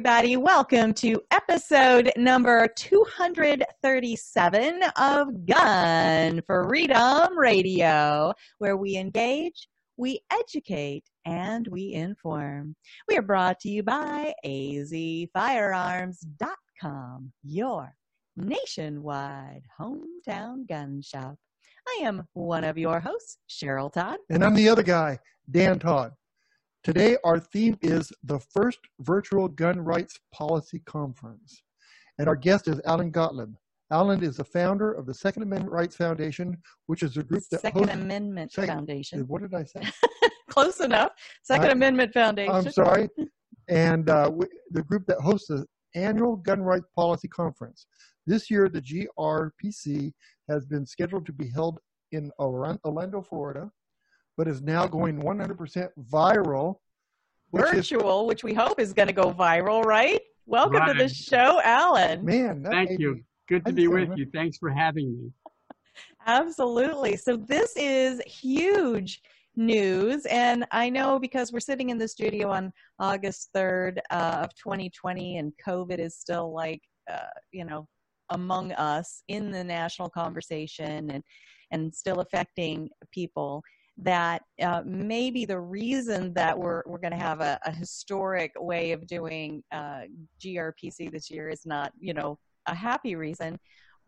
[0.00, 9.68] Everybody, welcome to episode number 237 of Gun Freedom Radio, where we engage,
[9.98, 12.74] we educate, and we inform.
[13.08, 17.94] We are brought to you by azfirearms.com, your
[18.38, 21.36] nationwide hometown gun shop.
[21.86, 24.16] I am one of your hosts, Cheryl Todd.
[24.30, 25.18] And I'm the other guy,
[25.50, 26.12] Dan Todd.
[26.82, 31.62] Today, our theme is the first virtual gun rights policy conference.
[32.18, 33.54] And our guest is Alan Gottlieb.
[33.90, 37.60] Alan is the founder of the Second Amendment Rights Foundation, which is a group that
[37.60, 39.20] Second hosts, Amendment Second- Foundation.
[39.26, 39.82] What did I say?
[40.48, 41.12] Close enough.
[41.42, 42.54] Second I- Amendment Foundation.
[42.54, 43.08] I'm sorry.
[43.68, 47.86] And uh, w- the group that hosts the annual Gun Rights Policy Conference.
[48.26, 50.12] This year, the GRPC
[50.48, 51.78] has been scheduled to be held
[52.12, 53.70] in Orlando, Florida,
[54.40, 56.76] but is now going 100% viral.
[57.50, 60.18] Which is, Virtual, which we hope is going to go viral, right?
[60.46, 62.24] Welcome to the show, Alan.
[62.24, 63.16] man, Thank you.
[63.16, 64.26] me- Good to I be just with don't you.
[64.32, 65.30] Thanks for having me.
[66.26, 67.16] Absolutely.
[67.16, 69.20] So this is huge
[69.56, 74.54] news, and I know because we're sitting in the studio on August third uh, of
[74.54, 76.80] 2020, and COVID is still like
[77.12, 77.86] uh, you know
[78.30, 81.22] among us in the national conversation and
[81.72, 83.62] and still affecting people.
[83.98, 88.92] That uh, maybe the reason that we're we're going to have a, a historic way
[88.92, 90.02] of doing uh,
[90.42, 93.58] GRPC this year is not you know a happy reason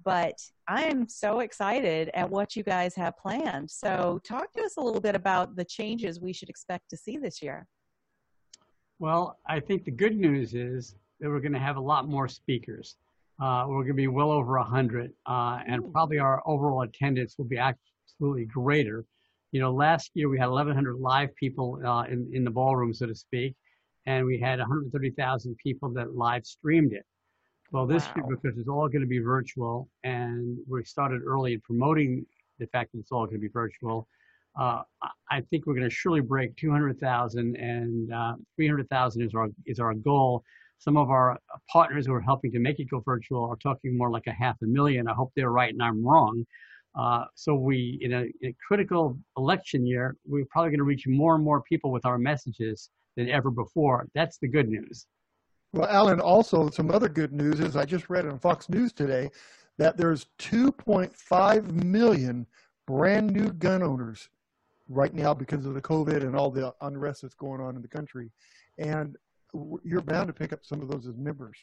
[0.05, 0.35] but
[0.69, 3.71] I'm so excited at what you guys have planned.
[3.71, 7.19] So, talk to us a little bit about the changes we should expect to see
[7.19, 7.67] this year.
[8.99, 12.29] Well, I think the good news is that we're going to have a lot more
[12.29, 12.97] speakers.
[13.41, 17.47] Uh, we're going to be well over 100, uh, and probably our overall attendance will
[17.47, 19.05] be absolutely greater.
[19.53, 23.07] You know, last year we had 1,100 live people uh, in, in the ballroom, so
[23.07, 23.55] to speak,
[24.07, 27.05] and we had 130,000 people that live streamed it.
[27.71, 31.61] Well, this year, because it's all going to be virtual, and we started early in
[31.61, 32.27] promoting
[32.59, 34.09] the fact that it's all going to be virtual,
[34.59, 39.49] uh, I- I think we're going to surely break 200,000 and uh, 300,000 is our
[39.67, 40.45] is our goal.
[40.79, 41.39] Some of our
[41.71, 44.57] partners who are helping to make it go virtual are talking more like a half
[44.63, 45.09] a million.
[45.09, 46.45] I hope they're right and I'm wrong.
[46.95, 51.07] Uh, so we, in a, in a critical election year, we're probably going to reach
[51.07, 54.07] more and more people with our messages than ever before.
[54.15, 55.07] That's the good news.
[55.73, 59.31] Well, Alan, also some other good news is I just read on Fox News today
[59.79, 62.47] that there's 2.5 million
[62.87, 64.29] brand new gun owners
[64.89, 67.89] right now because of the COVID and all the unrest that's going on in the
[67.89, 68.31] country.
[68.79, 69.17] And
[69.83, 71.57] you're bound to pick up some of those as members.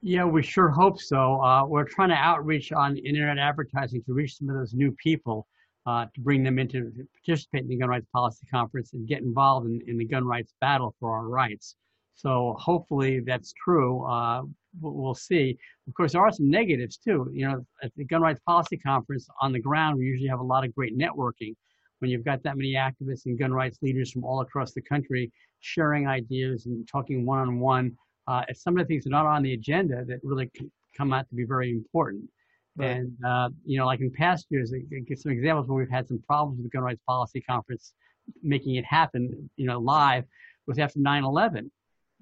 [0.00, 1.42] Yeah, we sure hope so.
[1.42, 5.48] Uh, we're trying to outreach on internet advertising to reach some of those new people
[5.86, 6.92] uh, to bring them into
[7.24, 10.54] participate in the Gun Rights Policy Conference and get involved in, in the gun rights
[10.60, 11.74] battle for our rights.
[12.14, 14.04] So hopefully that's true.
[14.06, 14.42] Uh,
[14.80, 15.56] we'll, see.
[15.88, 17.28] Of course, there are some negatives too.
[17.32, 20.44] You know, at the Gun Rights Policy Conference on the ground, we usually have a
[20.44, 21.54] lot of great networking.
[21.98, 25.32] When you've got that many activists and gun rights leaders from all across the country
[25.60, 27.96] sharing ideas and talking one-on-one,
[28.28, 30.50] uh, some of the things that are not on the agenda that really
[30.96, 32.24] come out to be very important.
[32.76, 32.90] Right.
[32.90, 36.06] And, uh, you know, like in past years, I give some examples where we've had
[36.06, 37.94] some problems with the Gun Rights Policy Conference
[38.42, 40.24] making it happen, you know, live
[40.66, 41.70] was after 9-11.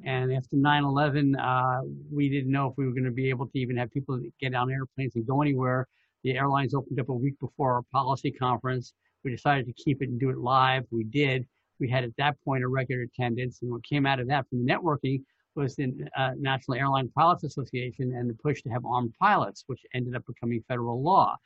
[0.05, 1.83] And after 9-11, uh,
[2.13, 4.55] we didn't know if we were going to be able to even have people get
[4.55, 5.89] on airplanes and go anywhere.
[6.23, 8.93] The airlines opened up a week before our policy conference.
[9.25, 10.85] We decided to keep it and do it live.
[10.91, 11.47] We did.
[11.81, 13.61] We had at that point a record attendance.
[13.63, 15.23] And what came out of that from the networking
[15.57, 19.81] was the uh, National Airline Pilots Association and the push to have armed pilots, which
[19.95, 21.37] ended up becoming federal law.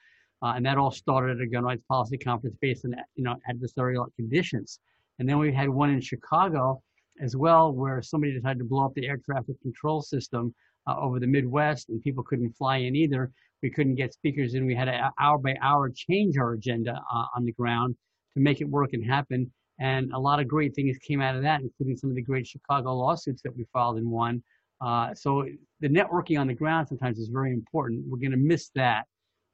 [0.43, 3.37] Uh, and that all started at a gun rights policy conference based on you know
[3.51, 4.81] adversarial conditions.
[5.19, 6.83] And then we had one in Chicago
[7.21, 10.55] as well, where somebody decided to blow up the air traffic control system
[10.87, 13.31] uh, over the Midwest, and people couldn't fly in either.
[13.63, 14.65] We couldn't get speakers in.
[14.65, 17.95] We had to hour by hour change our agenda uh, on the ground
[18.35, 19.53] to make it work and happen.
[19.81, 22.47] And a lot of great things came out of that, including some of the great
[22.47, 24.43] Chicago lawsuits that we filed and won
[24.81, 25.45] Uh, so
[25.81, 28.05] the networking on the ground sometimes is very important.
[28.09, 29.05] We're going to miss that.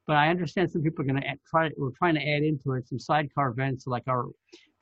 [0.05, 2.87] But I understand some people are going to try, we're trying to add into it
[2.87, 4.25] some sidecar events like our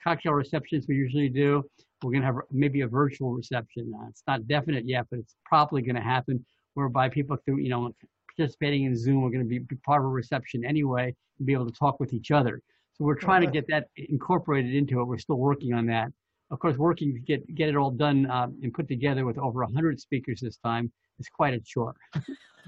[0.03, 1.63] cocktail receptions we usually do.
[2.03, 3.91] We're going to have maybe a virtual reception.
[3.99, 6.45] Uh, it's not definite yet, but it's probably going to happen
[6.75, 7.91] whereby people through, you know,
[8.37, 11.65] participating in Zoom are going to be part of a reception anyway and be able
[11.65, 12.61] to talk with each other.
[12.97, 15.05] So we're trying to get that incorporated into it.
[15.05, 16.07] We're still working on that.
[16.51, 19.63] Of course, working to get get it all done uh, and put together with over
[19.63, 21.95] 100 speakers this time is quite a chore.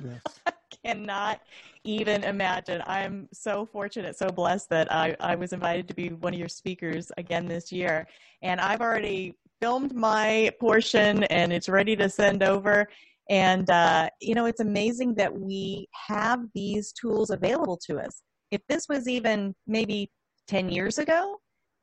[0.03, 0.21] yes.
[0.45, 0.51] I
[0.83, 1.41] cannot
[1.83, 2.81] even imagine.
[2.87, 6.49] I'm so fortunate, so blessed that I, I was invited to be one of your
[6.49, 8.07] speakers again this year.
[8.41, 12.87] And I've already filmed my portion and it's ready to send over.
[13.29, 18.21] And, uh, you know, it's amazing that we have these tools available to us.
[18.51, 20.09] If this was even maybe
[20.47, 21.39] 10 years ago,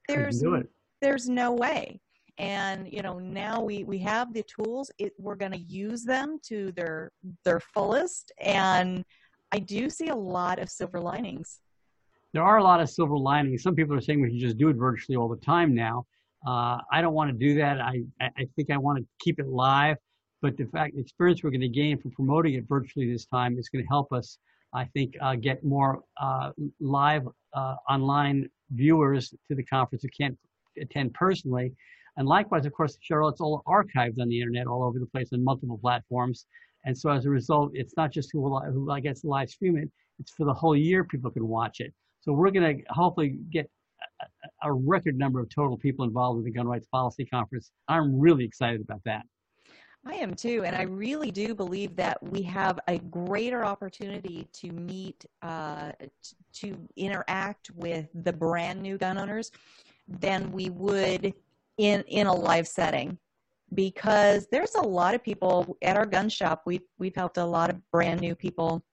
[0.09, 0.43] there's,
[1.01, 2.01] there's no way.
[2.39, 6.39] And, you know, now we, we have the tools, it, we're going to use them
[6.49, 7.13] to their,
[7.45, 8.33] their fullest.
[8.41, 9.05] And
[9.53, 11.61] I do see a lot of silver linings.
[12.33, 13.63] There are a lot of silver linings.
[13.63, 16.07] Some people are saying we should just do it virtually all the time now.
[16.45, 17.81] Uh, I don't want to do that.
[17.81, 19.97] I, I think I want to keep it live.
[20.43, 23.57] But the fact, the experience we're going to gain from promoting it virtually this time
[23.59, 24.39] is going to help us,
[24.75, 26.51] I think, uh, get more uh,
[26.81, 27.23] live
[27.55, 30.39] uh, online viewers to the conference who can't
[30.81, 31.73] attend personally.
[32.17, 35.33] And likewise, of course, Cheryl, it's all archived on the internet all over the place
[35.33, 36.47] on multiple platforms.
[36.85, 39.91] And so as a result, it's not just who, who I guess live stream it,
[40.19, 41.93] it's for the whole year people can watch it.
[42.21, 43.69] So we're going to hopefully get
[44.23, 47.71] a, a record number of total people involved with the Gun Rights Policy Conference.
[47.89, 49.23] I'm really excited about that.
[50.07, 54.71] I am too, and I really do believe that we have a greater opportunity to
[54.71, 55.93] meet, uh,
[56.55, 59.51] to interact with the brand new gun owners
[60.07, 61.33] than we would
[61.79, 63.19] in in a live setting,
[63.73, 66.63] because there's a lot of people at our gun shop.
[66.67, 68.85] We've we've helped a lot of brand new people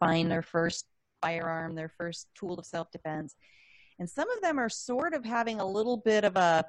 [0.00, 0.86] find their first
[1.20, 3.36] firearm, their first tool of self defense,
[3.98, 6.64] and some of them are sort of having a little bit of a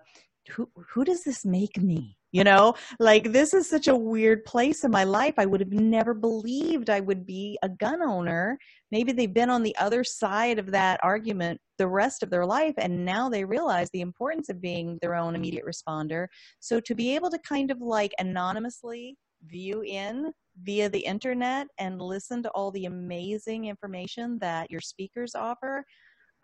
[0.49, 2.18] who who does this make me?
[2.31, 5.33] You know, like this is such a weird place in my life.
[5.37, 8.57] I would have never believed I would be a gun owner.
[8.91, 12.75] Maybe they've been on the other side of that argument the rest of their life,
[12.77, 16.27] and now they realize the importance of being their own immediate responder.
[16.59, 20.31] So to be able to kind of like anonymously view in
[20.63, 25.83] via the internet and listen to all the amazing information that your speakers offer,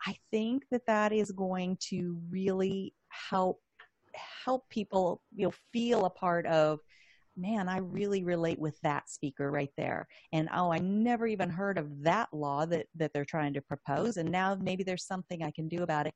[0.07, 2.93] I think that that is going to really
[3.29, 3.59] help
[4.44, 6.79] help people you know feel a part of
[7.38, 10.07] man i really relate with that speaker right there.
[10.33, 14.17] And oh i never even heard of that law that that they're trying to propose
[14.17, 16.13] and now maybe there's something i can do about it.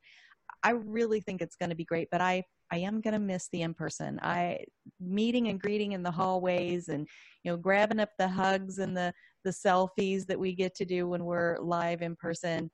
[0.64, 3.50] I really think it's going to be great but i i am going to miss
[3.52, 4.64] the in person i
[5.00, 7.08] meeting and greeting in the hallways and
[7.44, 9.14] you know grabbing up the hugs and the
[9.44, 12.70] the selfies that we get to do when we're live in person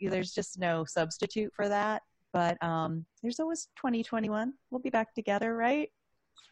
[0.00, 2.02] there's just no substitute for that
[2.32, 4.52] but um, there's always 2021.
[4.70, 5.90] We'll be back together, right?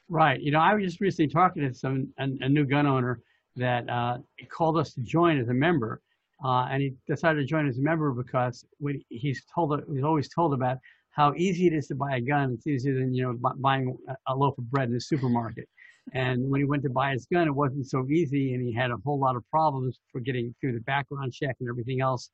[0.08, 0.40] Right.
[0.40, 3.20] You know, I was just recently talking to some a, a new gun owner
[3.56, 4.18] that uh,
[4.50, 6.00] called us to join as a member,
[6.44, 10.28] uh, and he decided to join as a member because when he's told he's always
[10.28, 10.78] told about
[11.10, 12.52] how easy it is to buy a gun.
[12.54, 15.68] It's easier than you know buying a loaf of bread in the supermarket.
[16.12, 18.90] And when he went to buy his gun, it wasn't so easy, and he had
[18.90, 22.30] a whole lot of problems for getting through the background check and everything else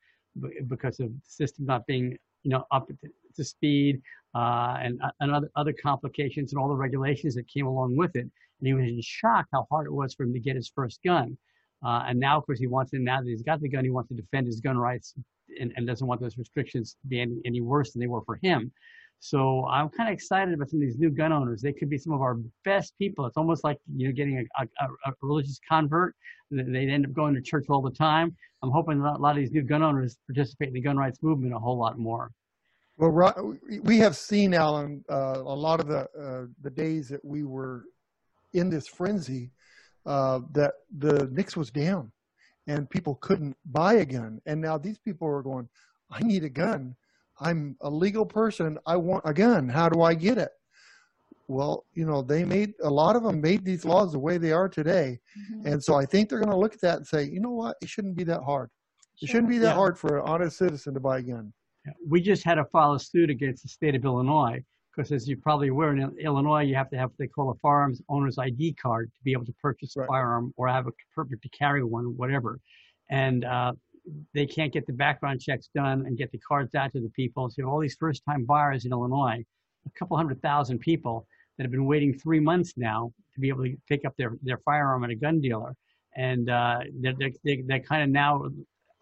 [0.67, 2.89] because of the system not being you know up
[3.37, 4.01] to speed
[4.35, 8.15] uh, and, uh, and other, other complications and all the regulations that came along with
[8.15, 8.29] it.
[8.59, 10.99] And he was in shock how hard it was for him to get his first
[11.03, 11.37] gun.
[11.85, 13.91] Uh, and now, of course, he wants to, now that he's got the gun, he
[13.91, 15.13] wants to defend his gun rights
[15.59, 18.39] and, and doesn't want those restrictions to be any, any worse than they were for
[18.41, 18.71] him.
[19.19, 21.61] So I'm kind of excited about some of these new gun owners.
[21.61, 23.25] They could be some of our best people.
[23.25, 26.15] It's almost like you know getting a, a, a religious convert.
[26.51, 28.35] They end up going to church all the time.
[28.63, 31.53] I'm hoping a lot of these new gun owners participate in the gun rights movement
[31.53, 32.31] a whole lot more.
[32.97, 37.43] Well, we have seen Alan uh, a lot of the uh, the days that we
[37.43, 37.85] were
[38.53, 39.51] in this frenzy
[40.07, 42.11] uh, that the NICS was down
[42.65, 45.69] and people couldn't buy a gun, and now these people are going,
[46.09, 46.95] "I need a gun.
[47.39, 48.79] I'm a legal person.
[48.87, 49.69] I want a gun.
[49.69, 50.51] How do I get it?"
[51.47, 54.51] Well, you know, they made a lot of them made these laws the way they
[54.51, 55.67] are today, mm-hmm.
[55.67, 57.77] and so I think they're going to look at that and say, "You know what?
[57.79, 58.71] It shouldn't be that hard.
[59.21, 59.73] It shouldn't be that yeah.
[59.75, 61.53] hard for an honest citizen to buy a gun."
[62.07, 64.63] We just had to file a suit against the state of Illinois
[64.95, 67.55] because, as you're probably aware, in Illinois you have to have what they call a
[67.55, 71.41] firearms owner's ID card to be able to purchase a firearm or have a permit
[71.41, 72.59] to carry one, whatever.
[73.09, 73.73] And uh,
[74.33, 77.49] they can't get the background checks done and get the cards out to the people.
[77.49, 79.43] So all these first-time buyers in Illinois,
[79.85, 81.27] a couple hundred thousand people
[81.57, 84.59] that have been waiting three months now to be able to pick up their, their
[84.59, 85.75] firearm at a gun dealer.
[86.15, 87.13] And uh, they're,
[87.43, 88.49] they're, they're kind of now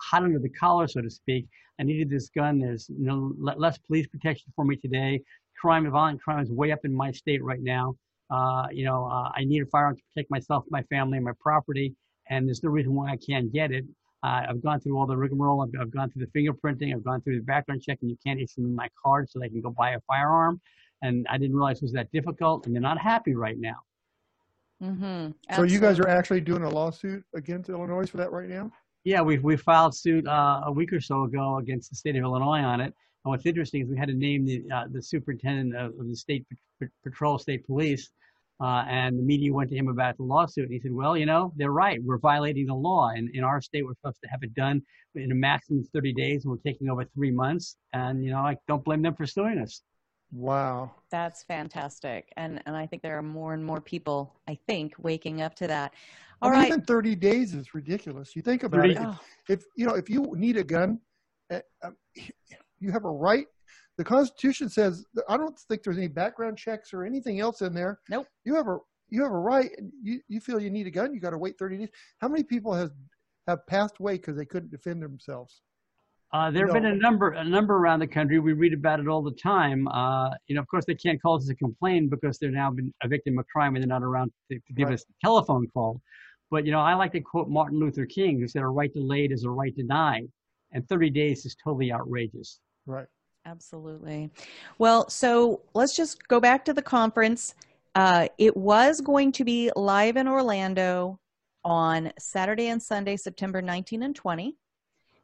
[0.09, 1.47] hot under the collar, so to speak.
[1.79, 2.59] I needed this gun.
[2.59, 5.21] There's you know less police protection for me today.
[5.59, 7.95] Crime, violent crime is way up in my state right now.
[8.29, 11.33] Uh, you know, uh, I need a firearm to protect myself, my family, and my
[11.39, 11.93] property.
[12.29, 13.85] And there's no reason why I can't get it.
[14.23, 15.61] Uh, I've gone through all the rigmarole.
[15.61, 16.93] I've, I've, gone through the fingerprinting.
[16.93, 19.49] I've gone through the background check, and you can't issue me my card so they
[19.49, 20.59] can go buy a firearm.
[21.03, 23.75] And I didn't realize it was that difficult, and they're not happy right now.
[24.81, 25.55] Mm-hmm.
[25.55, 28.71] So you guys are actually doing a lawsuit against Illinois for that right now?
[29.05, 32.23] Yeah, we we filed suit uh, a week or so ago against the state of
[32.23, 32.85] Illinois on it.
[32.85, 36.15] And what's interesting is we had to name the uh, the superintendent of, of the
[36.15, 36.43] state
[37.03, 38.09] patrol, state police,
[38.59, 40.65] uh, and the media went to him about the lawsuit.
[40.65, 42.01] And he said, "Well, you know, they're right.
[42.03, 43.09] We're violating the law.
[43.09, 44.81] And in our state, we're supposed to have it done
[45.13, 47.77] in a maximum of 30 days, and we're taking over three months.
[47.93, 49.83] And you know, I don't blame them for suing us."
[50.35, 50.91] Wow.
[51.11, 52.31] That's fantastic.
[52.35, 55.67] And and I think there are more and more people, I think, waking up to
[55.67, 55.93] that.
[56.41, 56.67] All I mean, right.
[56.69, 58.35] Even 30 days is ridiculous.
[58.35, 58.99] You think about 30, it.
[58.99, 60.99] If, if, you know, if you need a gun,
[61.49, 61.59] uh,
[62.79, 63.45] you have a right.
[63.97, 67.99] The Constitution says I don't think there's any background checks or anything else in there.
[68.09, 68.27] Nope.
[68.43, 68.77] You have a
[69.09, 69.71] you have a right.
[70.03, 71.89] You you feel you need a gun, you got to wait 30 days.
[72.19, 72.91] How many people has
[73.47, 75.61] have passed away because they couldn't defend themselves?
[76.33, 76.81] Uh, there have no.
[76.81, 78.39] been a number, a number around the country.
[78.39, 79.87] We read about it all the time.
[79.87, 82.93] Uh, you know, of course, they can't call us a complaint because they're now been
[83.03, 84.95] a victim of crime and they're not around to, to give right.
[84.95, 86.01] us a telephone call.
[86.51, 89.31] But you know, I like to quote Martin Luther King, who said, "A right delayed
[89.31, 90.27] is a right denied,"
[90.71, 92.59] and 30 days is totally outrageous.
[92.85, 93.07] Right.
[93.45, 94.31] Absolutely.
[94.79, 97.53] Well, so let's just go back to the conference.
[97.93, 101.19] Uh, it was going to be live in Orlando
[101.63, 104.55] on Saturday and Sunday, September 19 and 20.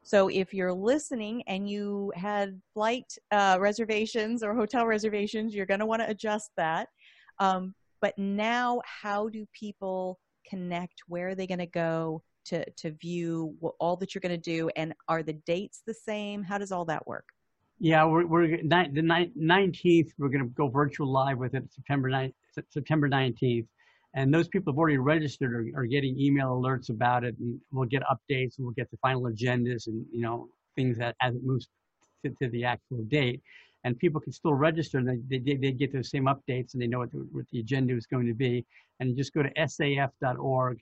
[0.03, 5.79] So if you're listening and you had flight uh, reservations or hotel reservations, you're going
[5.79, 6.89] to want to adjust that.
[7.39, 11.03] Um, but now, how do people connect?
[11.07, 14.69] Where are they going to go to to view all that you're going to do?
[14.75, 16.43] And are the dates the same?
[16.43, 17.25] How does all that work?
[17.79, 20.13] Yeah, we're, we're the nineteenth.
[20.17, 22.33] We're going to go virtual live with it September 9th,
[22.69, 23.67] September nineteenth
[24.13, 27.35] and those people have already registered are, are getting email alerts about it.
[27.39, 31.15] And we'll get updates and we'll get the final agendas and you know things that
[31.21, 31.67] as it moves
[32.25, 33.41] to, to the actual date.
[33.83, 36.87] And people can still register and they, they, they get those same updates and they
[36.87, 38.65] know what the, what the agenda is going to be.
[38.99, 40.79] And just go to saf.org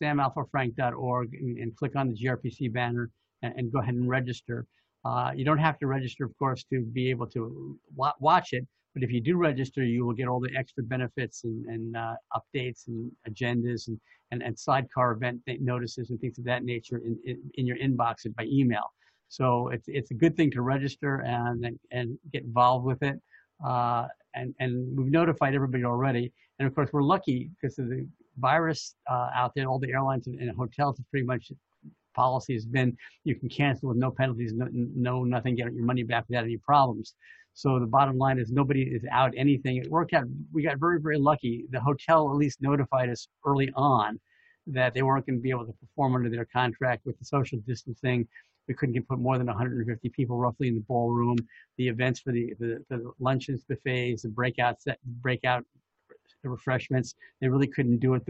[0.00, 3.10] samalphafrank.org and, and click on the grpc banner
[3.42, 4.66] and, and go ahead and register.
[5.04, 9.02] Uh, you don't have to register of course to be able to watch it but
[9.02, 12.88] if you do register, you will get all the extra benefits and, and uh, updates
[12.88, 13.98] and agendas and,
[14.30, 18.24] and, and sidecar event notices and things of that nature in, in, in your inbox
[18.24, 18.92] and by email.
[19.28, 23.18] So it's, it's a good thing to register and, and get involved with it.
[23.66, 26.32] Uh, and, and we've notified everybody already.
[26.58, 28.06] And of course, we're lucky because of the
[28.38, 29.68] virus uh, out there.
[29.68, 31.50] All the airlines and, and hotels have pretty much
[32.14, 36.02] policy has been you can cancel with no penalties, no, no nothing, get your money
[36.02, 37.14] back without any problems.
[37.54, 39.76] So the bottom line is nobody is out anything.
[39.76, 40.24] It worked out.
[40.52, 41.66] We got very, very lucky.
[41.70, 44.18] The hotel at least notified us early on
[44.68, 47.58] that they weren't going to be able to perform under their contract with the social
[47.66, 48.26] distancing.
[48.68, 51.36] We couldn't get put more than 150 people roughly in the ballroom.
[51.78, 55.64] The events for the, the, the luncheons, buffets, the breakout set, breakout
[56.44, 58.22] refreshments, they really couldn't do it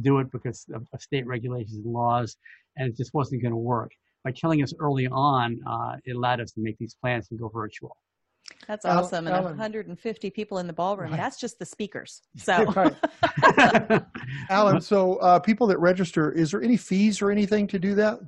[0.00, 2.36] do it because of, of state regulations and laws,
[2.76, 3.92] and it just wasn't going to work.
[4.24, 7.48] By telling us early on, uh, it allowed us to make these plans and go
[7.48, 7.96] virtual.
[8.66, 9.28] That's awesome.
[9.28, 9.46] Alan.
[9.46, 11.10] and 150 people in the ballroom.
[11.10, 11.16] Right.
[11.16, 12.22] That's just the speakers.
[12.38, 12.94] So,
[14.50, 18.20] Alan, so uh, people that register, is there any fees or anything to do that?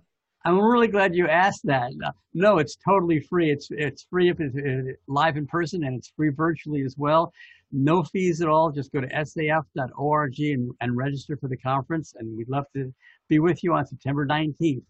[0.45, 1.93] I'm really glad you asked that.
[2.33, 3.51] No, it's totally free.
[3.51, 7.33] It's it's free if it's uh, live in person and it's free virtually as well.
[7.71, 8.71] No fees at all.
[8.71, 12.15] Just go to saf.org and, and register for the conference.
[12.19, 12.93] And we'd love to
[13.29, 14.83] be with you on September 19th.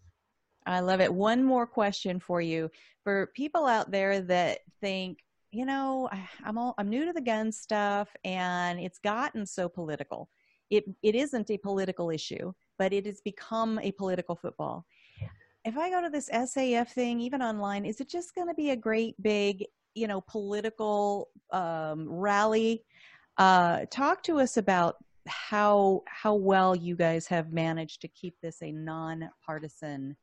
[0.65, 1.13] I love it.
[1.13, 2.69] One more question for you.
[3.03, 5.19] For people out there that think,
[5.51, 6.09] you know,
[6.43, 10.29] I'm all, I'm new to the gun stuff and it's gotten so political.
[10.69, 14.85] It it isn't a political issue, but it has become a political football.
[15.65, 18.69] If I go to this SAF thing, even online, is it just going to be
[18.69, 22.83] a great big, you know, political um, rally?
[23.37, 24.97] Uh, talk to us about
[25.27, 30.15] how how well you guys have managed to keep this a nonpartisan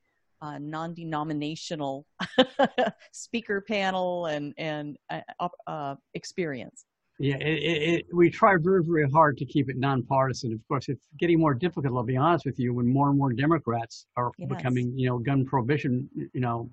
[0.43, 2.07] uh, non-denominational
[3.13, 6.85] speaker panel and and uh, uh, experience.
[7.19, 10.53] Yeah, it, it, we try very very hard to keep it nonpartisan.
[10.53, 11.97] Of course, it's getting more difficult.
[11.97, 14.49] I'll be honest with you, when more and more Democrats are yes.
[14.49, 16.71] becoming, you know, gun prohibition, you know,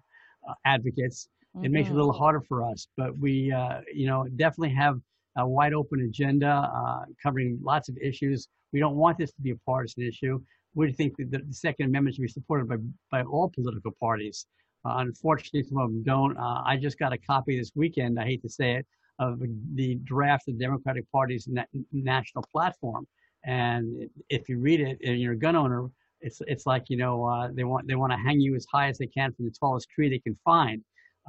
[0.47, 1.29] uh, advocates.
[1.55, 1.65] Mm-hmm.
[1.65, 2.19] It makes it a little mm-hmm.
[2.19, 4.99] harder for us, but we, uh, you know, definitely have
[5.37, 8.47] a wide open agenda uh, covering lots of issues.
[8.71, 10.41] We don't want this to be a partisan issue.
[10.75, 12.77] We think that the Second Amendment should be supported by,
[13.11, 14.47] by all political parties.
[14.85, 16.37] Uh, unfortunately, some of them don't.
[16.37, 18.85] Uh, I just got a copy this weekend, I hate to say it,
[19.19, 19.41] of
[19.75, 23.07] the draft of the Democratic Party's na- national platform.
[23.45, 25.89] And if you read it and you're a gun owner,
[26.21, 28.87] it's it's like you know uh, they want they want to hang you as high
[28.87, 30.81] as they can from the tallest tree they can find.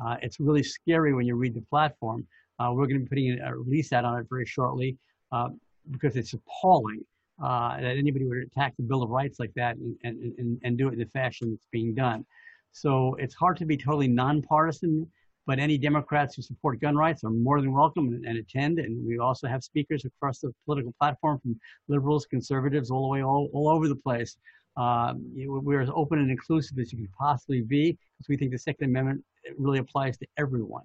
[0.03, 2.27] Uh, it's really scary when you read the platform.
[2.59, 4.97] Uh, we're going to be putting a release out on it very shortly
[5.33, 5.49] uh,
[5.91, 7.01] because it's appalling
[7.43, 10.79] uh, that anybody would attack the Bill of Rights like that and, and, and, and
[10.79, 12.25] do it in the fashion that's being done.
[12.73, 15.07] So it's hard to be totally nonpartisan
[15.47, 18.79] but any Democrats who support gun rights are more than welcome and, and attend.
[18.79, 23.23] And we also have speakers across the political platform from liberals, conservatives, all the way
[23.23, 24.37] all, all over the place.
[24.77, 28.59] Um, we're as open and inclusive as you can possibly be because we think the
[28.59, 29.23] Second Amendment
[29.57, 30.83] really applies to everyone.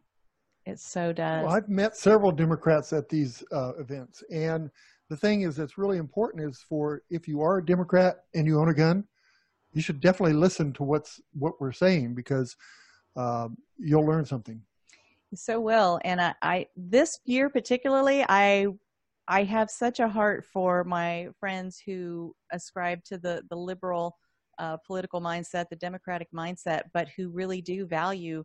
[0.66, 1.46] It so does.
[1.46, 4.70] Well, I've met several Democrats at these uh, events, and
[5.10, 8.60] the thing is that's really important is for if you are a Democrat and you
[8.60, 9.04] own a gun,
[9.74, 12.56] you should definitely listen to what's what we're saying because
[13.16, 13.48] uh,
[13.78, 14.62] you'll learn something.
[15.36, 18.68] So will, and I, I this year particularly, I
[19.28, 24.16] I have such a heart for my friends who ascribe to the the liberal
[24.60, 28.44] uh, political mindset, the democratic mindset, but who really do value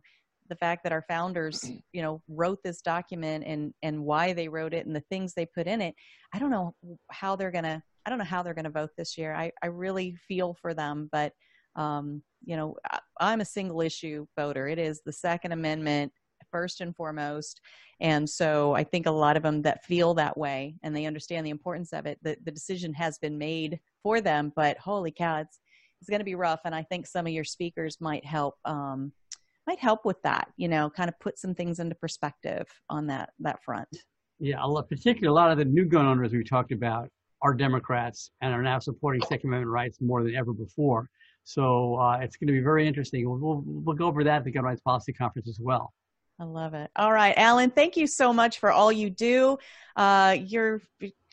[0.49, 4.73] the fact that our founders, you know, wrote this document and and why they wrote
[4.73, 5.95] it and the things they put in it.
[6.33, 6.75] I don't know
[7.11, 7.81] how they're gonna.
[8.05, 9.33] I don't know how they're gonna vote this year.
[9.33, 11.33] I I really feel for them, but
[11.75, 12.75] um, you know,
[13.19, 14.67] I'm a single issue voter.
[14.67, 16.13] It is the Second Amendment
[16.51, 17.59] first and foremost.
[17.99, 21.45] And so I think a lot of them that feel that way and they understand
[21.45, 25.39] the importance of it, the, the decision has been made for them, but holy cow,
[25.39, 25.59] it's,
[25.99, 26.61] it's going to be rough.
[26.65, 29.11] And I think some of your speakers might help, um,
[29.67, 33.31] might help with that, you know, kind of put some things into perspective on that,
[33.39, 33.87] that front.
[34.39, 34.57] Yeah,
[34.89, 37.09] particularly a lot of the new gun owners we talked about
[37.41, 41.09] are Democrats and are now supporting Second Amendment rights more than ever before.
[41.43, 43.29] So uh, it's going to be very interesting.
[43.29, 45.93] We'll, we'll, we'll go over that at the Gun Rights Policy Conference as well.
[46.39, 46.89] I love it.
[46.95, 49.57] All right, Alan, thank you so much for all you do.
[49.95, 50.81] Uh, your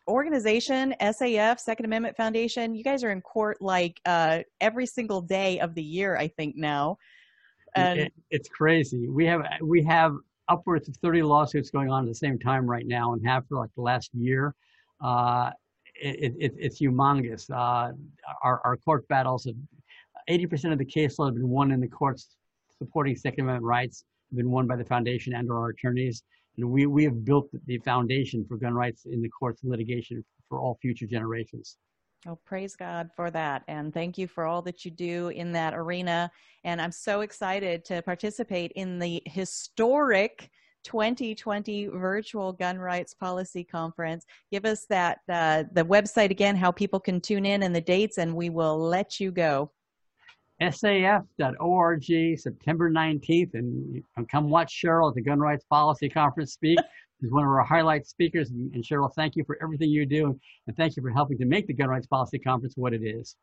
[0.06, 5.58] organization, SAF, Second Amendment Foundation, you guys are in court like uh, every single day
[5.60, 6.98] of the year, I think now.
[7.74, 9.08] And it, it's crazy.
[9.08, 10.14] We have we have
[10.48, 13.58] upwards of 30 lawsuits going on at the same time right now, and have for
[13.58, 14.54] like the last year.
[15.00, 15.50] Uh,
[15.94, 17.50] it, it, it's humongous.
[17.50, 17.92] Uh,
[18.42, 19.54] our, our court battles have
[20.28, 22.36] 80% of the caseload have been won in the courts
[22.78, 26.22] supporting Second Amendment rights, have been won by the foundation and our attorneys.
[26.56, 30.60] And we, we have built the foundation for gun rights in the courts litigation for
[30.60, 31.76] all future generations.
[32.26, 33.64] Oh, praise God for that.
[33.66, 36.30] And thank you for all that you do in that arena.
[36.62, 40.48] And I'm so excited to participate in the historic
[40.84, 44.24] 2020 virtual gun rights policy conference.
[44.52, 48.18] Give us that, uh, the website again, how people can tune in and the dates,
[48.18, 49.72] and we will let you go
[50.60, 56.78] saf.org, September 19th, and come watch Cheryl at the Gun Rights Policy Conference speak.
[57.22, 58.50] She's one of our highlight speakers.
[58.50, 61.68] And Cheryl, thank you for everything you do, and thank you for helping to make
[61.68, 63.36] the Gun Rights Policy Conference what it is.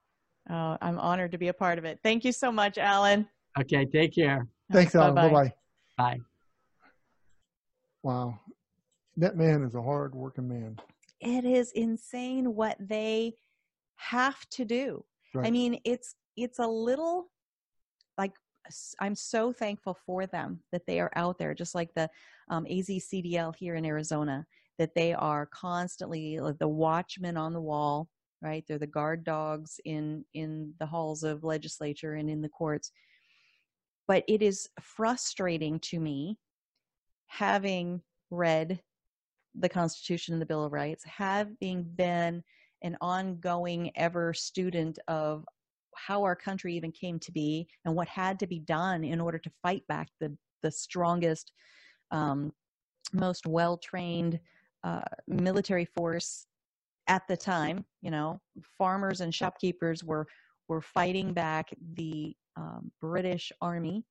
[0.49, 1.99] Oh, I'm honored to be a part of it.
[2.03, 3.27] Thank you so much, Alan.
[3.57, 4.47] Okay, take care.
[4.71, 5.15] Thanks, Alan.
[5.15, 5.53] Bye bye.
[5.97, 6.19] Bye.
[8.03, 8.39] Wow.
[9.15, 10.77] That man is a hard working man.
[11.21, 13.35] It is insane what they
[13.95, 15.05] have to do.
[15.33, 15.47] Right.
[15.47, 17.29] I mean, it's it's a little
[18.17, 18.33] like
[18.99, 22.09] I'm so thankful for them that they are out there, just like the
[22.49, 24.45] um, AZCDL here in Arizona,
[24.77, 28.09] that they are constantly like the watchmen on the wall,
[28.41, 28.63] right?
[28.67, 32.91] They're the guard dogs in in the halls of legislature and in the courts.
[34.07, 36.37] But it is frustrating to me,
[37.27, 38.01] having
[38.31, 38.81] read
[39.55, 42.43] the Constitution and the Bill of Rights, having been
[42.81, 45.45] an ongoing ever student of
[46.07, 49.37] how our country even came to be and what had to be done in order
[49.39, 51.53] to fight back the the strongest,
[52.11, 52.51] um,
[53.13, 54.39] most well trained
[54.83, 56.45] uh, military force
[57.07, 57.85] at the time.
[58.01, 58.41] You know,
[58.77, 60.27] farmers and shopkeepers were
[60.67, 64.03] were fighting back the um, British Army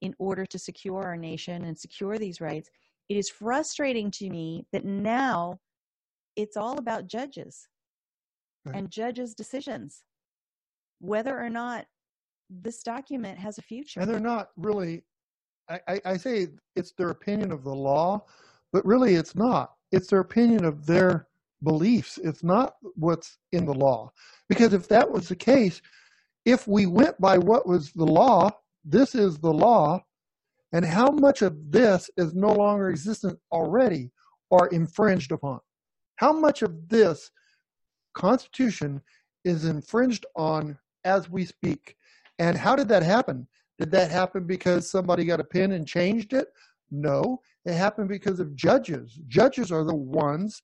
[0.00, 2.70] in order to secure our nation and secure these rights.
[3.08, 5.58] It is frustrating to me that now
[6.36, 7.68] it's all about judges
[8.64, 8.76] right.
[8.76, 10.02] and judges' decisions
[11.02, 11.84] whether or not
[12.48, 14.00] this document has a future.
[14.00, 15.02] And they're not really,
[15.68, 18.24] I, I, say it's their opinion of the law,
[18.72, 19.72] but really it's not.
[19.90, 21.26] It's their opinion of their
[21.64, 22.18] beliefs.
[22.22, 24.12] It's not what's in the law.
[24.48, 25.82] Because if that was the case,
[26.44, 28.50] if we went by what was the law,
[28.84, 30.04] this is the law,
[30.72, 34.12] and how much of this is no longer existent already,
[34.50, 35.58] or infringed upon.
[36.16, 37.30] How much of this
[38.14, 39.00] Constitution
[39.44, 41.96] is infringed on as we speak?
[42.38, 43.46] And how did that happen?
[43.78, 46.48] Did that happen because somebody got a pen and changed it?
[46.90, 49.18] No, it happened because of judges.
[49.28, 50.62] Judges are the ones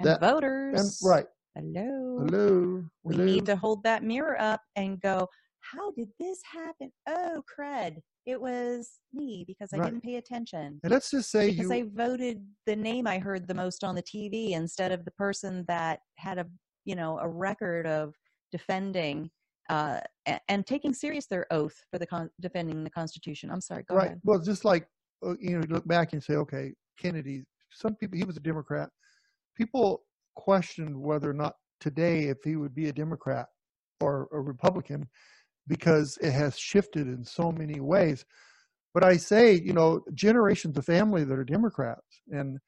[0.00, 1.00] And that voters.
[1.02, 1.26] and right.
[1.54, 2.26] Hello.
[2.26, 2.84] Hello.
[3.02, 3.26] We hello.
[3.26, 5.28] need to hold that mirror up and go,
[5.60, 6.92] how did this happen?
[7.08, 7.96] Oh, crud.
[8.26, 9.86] It was me because I Right.
[9.86, 10.80] didn't pay attention.
[10.82, 13.94] And let's just say Because you I voted the name I heard the most on
[13.94, 16.46] the TV instead of the person that had a,
[16.84, 18.14] you know, a record of
[18.52, 19.30] defending
[19.68, 20.00] uh,
[20.48, 23.50] and taking serious their oath for the con- defending the Constitution.
[23.50, 23.84] I'm sorry.
[23.88, 24.06] Go right.
[24.06, 24.20] ahead.
[24.24, 24.86] Well, just like
[25.24, 27.42] uh, you know, you look back and say, okay, Kennedy.
[27.70, 28.88] Some people he was a Democrat.
[29.56, 30.02] People
[30.36, 33.46] questioned whether or not today if he would be a Democrat
[34.00, 35.08] or a Republican
[35.66, 38.24] because it has shifted in so many ways.
[38.92, 42.58] But I say, you know, generations of family that are Democrats, and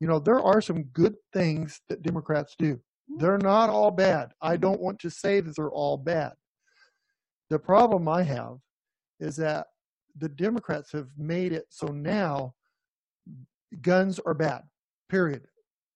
[0.00, 2.78] you know, there are some good things that Democrats do.
[3.18, 4.32] They're not all bad.
[4.40, 6.32] I don't want to say that they're all bad.
[7.50, 8.58] The problem I have
[9.20, 9.66] is that
[10.16, 12.54] the Democrats have made it so now
[13.80, 14.62] guns are bad.
[15.08, 15.42] Period.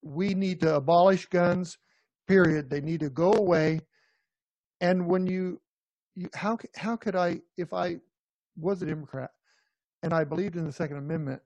[0.02, 1.78] We need to abolish guns.
[2.28, 2.70] Period.
[2.70, 3.80] They need to go away.
[4.80, 5.60] And when you,
[6.14, 7.96] you how how could I if I
[8.56, 9.30] was a Democrat
[10.02, 11.40] and I believed in the Second Amendment,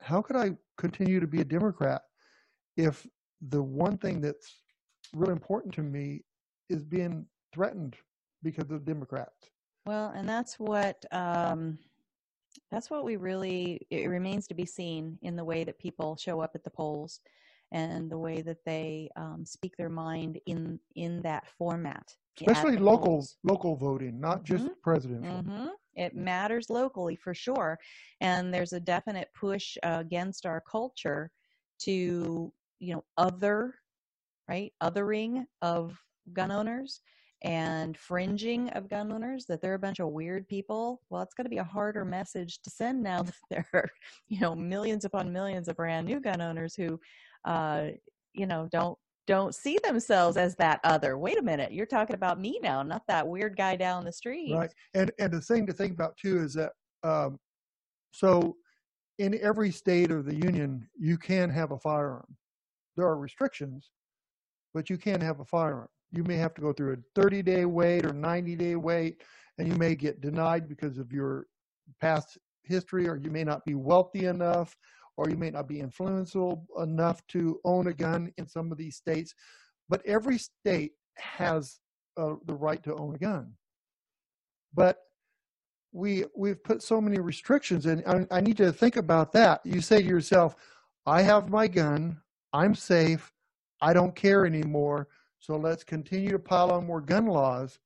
[0.00, 2.02] how could I continue to be a Democrat
[2.76, 3.06] if
[3.48, 4.62] the one thing that's
[5.14, 6.22] really important to me
[6.68, 7.96] is being threatened
[8.42, 9.50] because of Democrats?
[9.86, 11.78] Well, and that's what um,
[12.70, 16.40] that's what we really it remains to be seen in the way that people show
[16.40, 17.20] up at the polls
[17.72, 22.14] and the way that they um, speak their mind in in that format.
[22.40, 23.36] Especially local polls.
[23.44, 25.42] local voting, not just presidential.
[25.42, 27.78] hmm It matters locally for sure,
[28.20, 31.30] and there's a definite push uh, against our culture
[31.80, 33.74] to you know other
[34.48, 35.98] right othering of
[36.32, 37.02] gun owners
[37.42, 41.44] and fringing of gun owners that they're a bunch of weird people well it's going
[41.44, 43.88] to be a harder message to send now that there are
[44.28, 47.00] you know millions upon millions of brand new gun owners who
[47.46, 47.86] uh
[48.34, 52.40] you know don't don't see themselves as that other wait a minute you're talking about
[52.40, 54.72] me now not that weird guy down the street Right.
[54.94, 56.72] And and the thing to think about too is that
[57.02, 57.38] um,
[58.10, 58.56] so
[59.18, 62.36] in every state of the union you can have a firearm.
[62.96, 63.90] There are restrictions,
[64.74, 65.88] but you can have a firearm.
[66.12, 69.22] You may have to go through a 30 day wait or 90 day wait,
[69.58, 71.46] and you may get denied because of your
[72.00, 74.76] past history, or you may not be wealthy enough,
[75.16, 78.96] or you may not be influential enough to own a gun in some of these
[78.96, 79.34] states.
[79.88, 81.78] But every state has
[82.16, 83.52] uh, the right to own a gun.
[84.74, 84.98] But
[85.92, 89.60] we we've put so many restrictions and I, I need to think about that.
[89.64, 90.54] You say to yourself
[91.06, 92.20] i have my gun.
[92.52, 93.32] I'm safe.
[93.80, 95.08] I don't care anymore
[95.40, 97.78] so let's continue to pile on more gun laws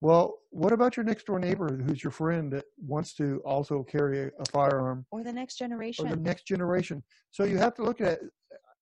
[0.00, 4.20] well what about your next door neighbor who's your friend that wants to also carry
[4.20, 6.06] a, a firearm or the next generation.
[6.06, 8.18] or the next generation so you have to look at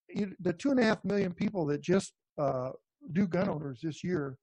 [0.09, 2.71] you, the two and a half million people that just uh,
[3.13, 4.39] do gun owners this year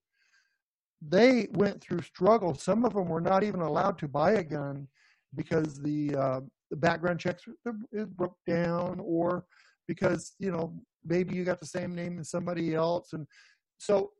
[1.02, 2.54] they went through struggle.
[2.54, 4.88] Some of them were not even allowed to buy a gun
[5.36, 7.44] because the uh, the background checks
[7.92, 9.46] it broke down, or
[9.88, 10.74] because you know
[11.08, 13.26] maybe you got the same name as somebody else, and
[13.78, 14.12] so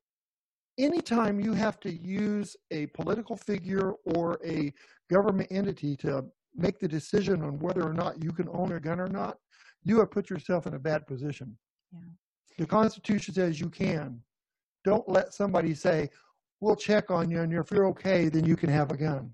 [0.78, 4.72] anytime you have to use a political figure or a
[5.10, 6.24] government entity to
[6.56, 9.38] make the decision on whether or not you can own a gun or not,
[9.84, 11.58] you have put yourself in a bad position.
[11.92, 12.00] Yeah.
[12.60, 14.20] The Constitution says you can.
[14.84, 16.10] Don't let somebody say,
[16.60, 19.34] we'll check on you and if you're okay then you can have a gun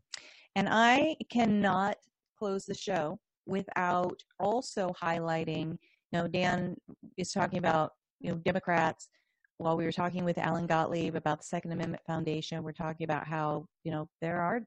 [0.56, 1.96] And I cannot
[2.38, 5.78] close the show without also highlighting,
[6.14, 6.76] you know, Dan
[7.18, 9.10] is talking about, you know, Democrats.
[9.58, 13.26] While we were talking with Alan Gottlieb about the Second Amendment Foundation, we're talking about
[13.26, 14.62] how, you know, there are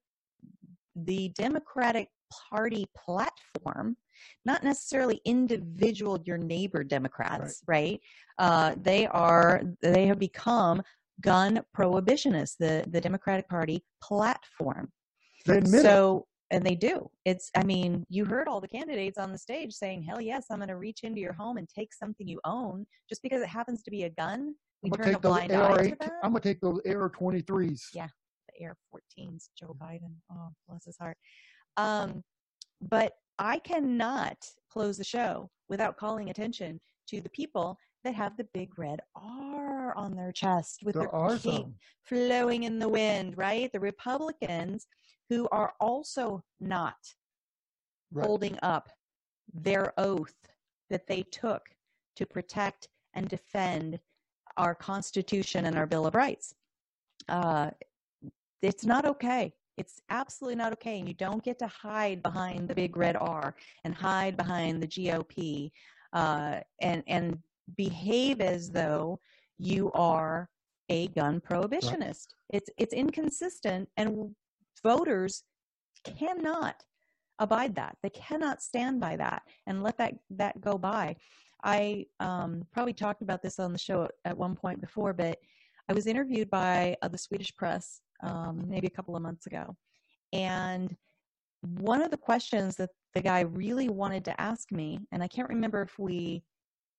[0.96, 2.08] the Democratic
[2.50, 3.96] Party platform,
[4.44, 8.00] not necessarily individual your neighbor Democrats, right?
[8.38, 10.82] Uh, they are they have become
[11.20, 14.90] gun prohibitionists, the the Democratic Party platform
[15.46, 15.82] they admit it.
[15.82, 19.72] so and they do it's i mean you heard all the candidates on the stage
[19.72, 22.86] saying hell yes i'm going to reach into your home and take something you own
[23.08, 25.52] just because it happens to be a gun we I'm turn a take those blind
[25.52, 27.82] eye AR to that I'm gonna take those AR 23s.
[27.94, 28.08] Yeah.
[28.58, 31.16] the AR 14s joe biden oh bless his heart
[31.76, 32.22] um
[32.80, 34.36] but i cannot
[34.70, 39.96] close the show without calling attention to the people that have the big red r
[39.96, 41.66] on their chest with There their cape
[42.04, 43.70] flowing in the wind, right?
[43.72, 44.86] The Republicans
[45.28, 46.96] who are also not
[48.12, 48.24] Right.
[48.24, 48.88] holding up
[49.52, 50.36] their oath
[50.90, 51.62] that they took
[52.14, 53.98] to protect and defend
[54.56, 56.54] our Constitution and our Bill of Rights.
[57.28, 57.70] Uh,
[58.62, 59.52] it's not okay.
[59.76, 60.98] It's absolutely not okay.
[60.98, 64.86] And you don't get to hide behind the big red R and hide behind the
[64.86, 65.70] GOP
[66.12, 67.38] uh, and, and
[67.76, 69.20] behave as though
[69.58, 70.48] you are
[70.88, 71.90] a gun prohibitionist.
[72.00, 72.50] Right.
[72.50, 74.34] It's, it's inconsistent, and
[74.82, 75.42] voters
[76.04, 76.82] cannot
[77.38, 77.96] abide that.
[78.02, 81.16] They cannot stand by that and let that, that go by.
[81.64, 85.38] I um, probably talked about this on the show at one point before, but
[85.88, 89.76] I was interviewed by uh, the Swedish press um, maybe a couple of months ago.
[90.32, 90.94] And
[91.62, 95.48] one of the questions that the guy really wanted to ask me, and I can't
[95.48, 96.42] remember if we,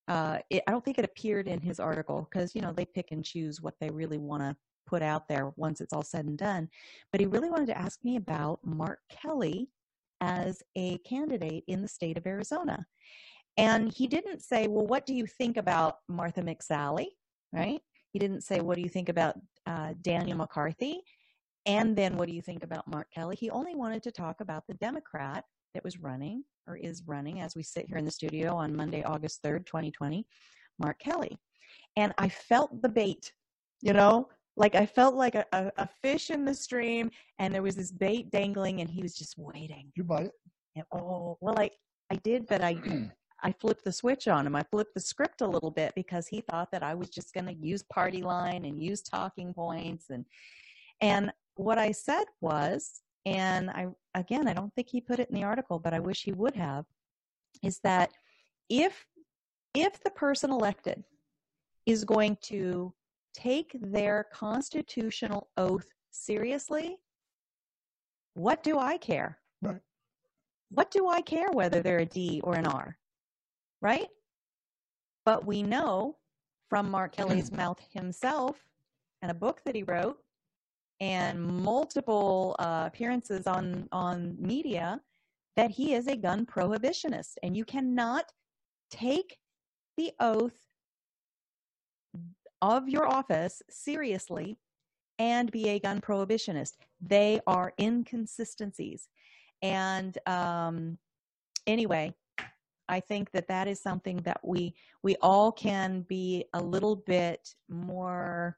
[0.08, 3.12] uh, it, I don't think it appeared in his article because, you know, they pick
[3.12, 4.56] and choose what they really want to
[4.88, 6.70] put out there once it's all said and done.
[7.12, 9.70] But he really wanted to ask me about Mark Kelly
[10.22, 12.86] as a candidate in the state of Arizona.
[13.58, 17.08] And he didn't say, well, what do you think about Martha McSally?
[17.52, 17.82] Right?
[18.12, 21.02] He didn't say, what do you think about uh, Daniel McCarthy?
[21.66, 23.36] And then what do you think about Mark Kelly?
[23.36, 27.56] He only wanted to talk about the Democrat that was running or is running as
[27.56, 30.26] we sit here in the studio on Monday, August 3rd, 2020,
[30.80, 31.38] Mark Kelly.
[31.96, 33.34] And I felt the bait,
[33.82, 37.62] you know, like I felt like a, a, a fish in the stream and there
[37.62, 39.92] was this bait dangling and he was just waiting.
[39.96, 40.32] You buy it?
[40.76, 41.70] And, oh, well, I,
[42.12, 42.76] I did, but I
[43.44, 44.56] I flipped the switch on him.
[44.56, 47.46] I flipped the script a little bit because he thought that I was just going
[47.46, 50.26] to use party line and use talking points and
[51.02, 55.36] and what I said was and I again I don't think he put it in
[55.36, 56.86] the article but I wish he would have
[57.64, 58.10] is that
[58.70, 59.06] if
[59.76, 61.04] if the person elected
[61.86, 62.92] is going to
[63.38, 66.98] take their constitutional oath seriously
[68.34, 69.40] what do I care?
[69.64, 69.82] Right.
[70.70, 72.96] What do I care whether they're a D or an R?
[73.82, 74.08] right?
[75.26, 76.18] But we know
[76.70, 78.58] from Mark Kelly's mouth himself
[79.22, 80.18] and a book that he wrote
[81.00, 85.00] and multiple uh, appearances on on media
[85.56, 88.32] that he is a gun prohibitionist and you cannot
[88.90, 89.38] take
[89.96, 90.58] the oath
[92.62, 94.58] of your office seriously
[95.20, 99.08] and be a gun prohibitionist they are inconsistencies
[99.62, 100.98] and um,
[101.66, 102.14] anyway
[102.90, 107.54] I think that that is something that we we all can be a little bit
[107.70, 108.58] more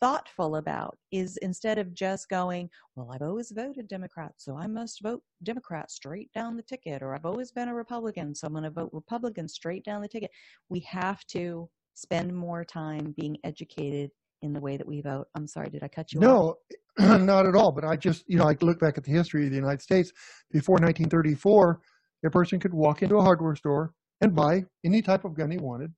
[0.00, 5.02] thoughtful about is instead of just going, well, I've always voted Democrat, so I must
[5.02, 8.64] vote Democrat straight down the ticket, or I've always been a Republican, so I'm going
[8.64, 10.30] to vote Republican straight down the ticket.
[10.68, 14.10] We have to spend more time being educated
[14.42, 15.26] in the way that we vote.
[15.34, 16.56] I'm sorry, did I cut you no, off?
[16.98, 17.72] No, not at all.
[17.72, 20.12] But I just, you know, I look back at the history of the United States
[20.50, 21.80] before 1934
[22.24, 25.58] a person could walk into a hardware store and buy any type of gun he
[25.58, 25.92] wanted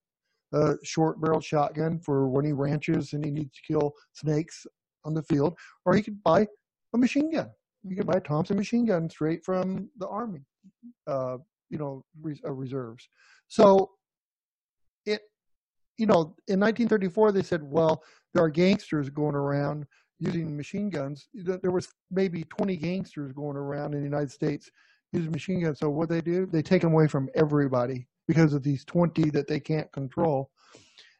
[0.53, 4.65] a short barreled shotgun for when he ranches and he needs to kill snakes
[5.05, 6.47] on the field, or he could buy
[6.93, 7.49] a machine gun.
[7.83, 10.41] You could buy a Thompson machine gun straight from the Army,
[11.07, 11.37] uh,
[11.69, 13.07] you know, res- uh, reserves.
[13.47, 13.91] So
[15.97, 19.85] you know, in 1934 they said, well, there are gangsters going around
[20.19, 21.27] using machine guns.
[21.33, 24.71] There was maybe 20 gangsters going around in the United States
[25.11, 25.79] using machine guns.
[25.79, 29.47] So what they do, they take them away from everybody because of these 20 that
[29.47, 30.49] they can't control.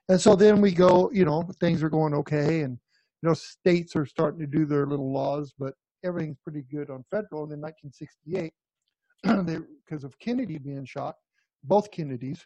[0.09, 2.77] And so then we go, you know, things are going okay, and
[3.21, 7.03] you know, states are starting to do their little laws, but everything's pretty good on
[7.11, 7.43] federal.
[7.43, 8.53] And in 1968,
[9.85, 11.15] because of Kennedy being shot,
[11.63, 12.45] both Kennedys,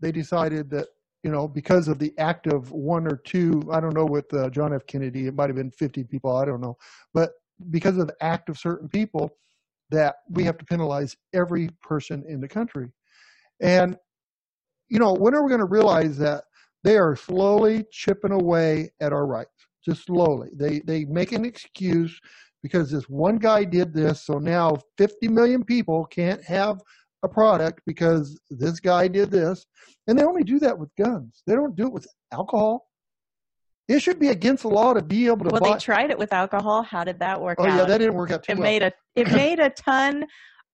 [0.00, 0.88] they decided that
[1.22, 4.50] you know because of the act of one or two, I don't know with uh,
[4.50, 4.86] John F.
[4.86, 6.76] Kennedy, it might have been 50 people, I don't know,
[7.14, 7.32] but
[7.70, 9.36] because of the act of certain people,
[9.92, 12.88] that we have to penalize every person in the country.
[13.60, 13.96] And,
[14.88, 16.44] you know, when are we going to realize that
[16.82, 19.50] they are slowly chipping away at our rights?
[19.84, 20.48] Just slowly.
[20.54, 22.18] They, they make an excuse
[22.62, 26.80] because this one guy did this, so now 50 million people can't have
[27.22, 29.66] a product because this guy did this.
[30.06, 31.42] And they only do that with guns.
[31.46, 32.88] They don't do it with alcohol.
[33.88, 35.50] It should be against the law to be able to.
[35.50, 35.72] Well, buy.
[35.72, 36.82] they tried it with alcohol.
[36.82, 37.76] How did that work oh, out?
[37.76, 38.62] yeah, that didn't work out too it well.
[38.64, 40.24] made a it made a ton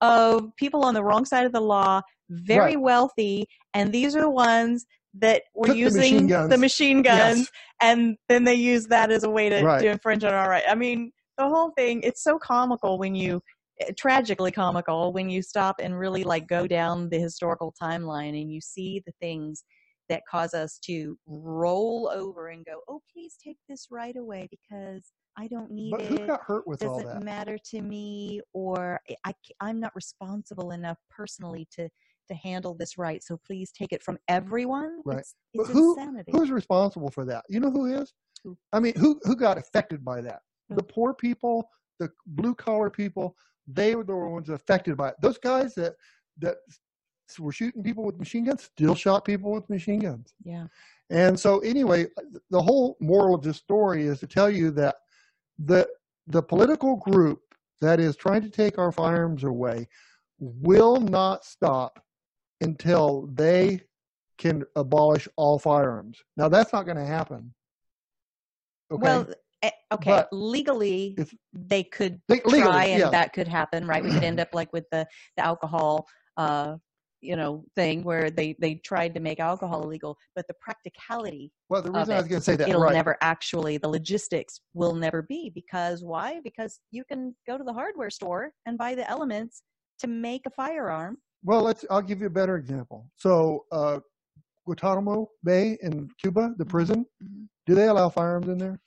[0.01, 2.81] of people on the wrong side of the law very Right.
[2.81, 6.51] wealthy, and these are the ones that were Took the using machine guns.
[6.51, 7.51] the machine guns, Yes.
[7.81, 9.81] and then they use that as a way to, Right.
[9.81, 10.65] to infringe on our right.
[10.69, 12.03] I mean, the whole thing.
[12.03, 13.43] It's so comical when you
[13.97, 18.61] tragically comical when you stop and really like go down the historical timeline and you
[18.61, 19.65] see the things
[20.09, 25.13] that cause us to roll over and go, "Oh, please take this right away because
[25.37, 27.05] I don't need But it." who got hurt with all that?
[27.05, 31.89] doesn't matter to me or I, am not responsible enough personally to
[32.29, 33.23] to handle this right.
[33.23, 35.01] So please take it from everyone.
[35.05, 35.21] Right.
[35.21, 36.33] It's, But who- insanity.
[36.33, 37.45] Who's responsible for that?
[37.49, 38.13] You know who is?
[38.45, 38.57] Who?
[38.73, 40.41] I mean, who who got affected by that?
[40.69, 40.77] Who?
[40.77, 43.37] The poor people, the blue collar people.
[43.71, 45.17] They were the ones affected by it.
[45.21, 45.95] Those guys that
[46.39, 46.57] that
[47.39, 50.35] were shooting people with machine guns still shot people with machine guns.
[50.45, 50.67] yeah.
[51.11, 52.07] And so, anyway,
[52.51, 54.97] the whole moral of this story is to tell you that
[55.59, 55.89] the
[56.27, 57.41] the political group
[57.81, 59.89] that is trying to take our firearms away
[60.39, 62.05] will not stop
[62.61, 63.81] until they
[64.37, 66.19] can abolish all firearms.
[66.37, 67.53] Now, that's not going to happen.
[68.91, 69.03] Okay.
[69.03, 69.27] Well,
[69.65, 70.11] okay.
[70.11, 73.11] But legally, if- they could They- legally, try, and yeah.
[73.11, 74.03] that could happen, right?
[74.03, 76.77] We could end up like with the the alcohol, uh,
[77.21, 81.83] you know, thing where they they tried to make alcohol illegal, but the practicality, well,
[81.83, 82.93] the reason I was going to say that, it'll right?
[82.93, 83.77] never actually.
[83.79, 86.41] The logistics will never be because why?
[86.45, 89.63] Because you can go to the hardware store and buy the elements
[90.01, 91.19] to make a firearm.
[91.43, 91.85] Well, let's.
[91.91, 93.11] I'll give you a better example.
[93.17, 93.99] So, uh,
[94.65, 97.49] Guantanamo Bay in Cuba, the prison, Mhm.
[97.67, 98.79] do they allow firearms in there?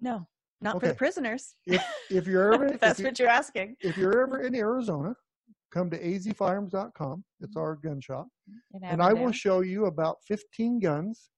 [0.00, 0.26] No,
[0.60, 1.54] not for the prisoners.
[1.66, 3.76] If if you're ever if that's if, you, what you're asking.
[3.80, 5.14] if you're ever in Arizona,
[5.72, 7.24] come to azfirearms.com.
[7.40, 8.28] It's our gun shop,
[8.82, 11.30] and I will show you about 15 guns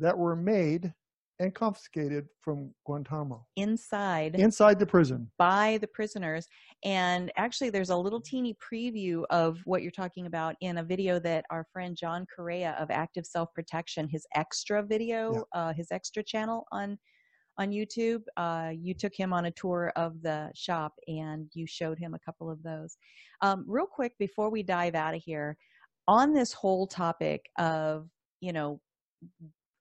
[0.00, 0.92] that were made
[1.42, 5.30] and confiscated from Guantanamo inside inside the prison.
[5.38, 6.46] by the prisoners.
[6.84, 11.18] And actually, there's a little teeny preview of what you're talking about in a video
[11.20, 16.22] that our friend John Correa of Active Self Protection, his extra video, uh, his extra
[16.22, 16.96] channel on
[17.58, 18.22] on YouTube.
[18.36, 22.18] Uh, you took him on a tour of the shop and you showed him a
[22.18, 22.96] couple of those.
[23.40, 25.56] Um, real quick before we dive out of here,
[26.08, 28.08] on this whole topic of
[28.42, 28.80] you know,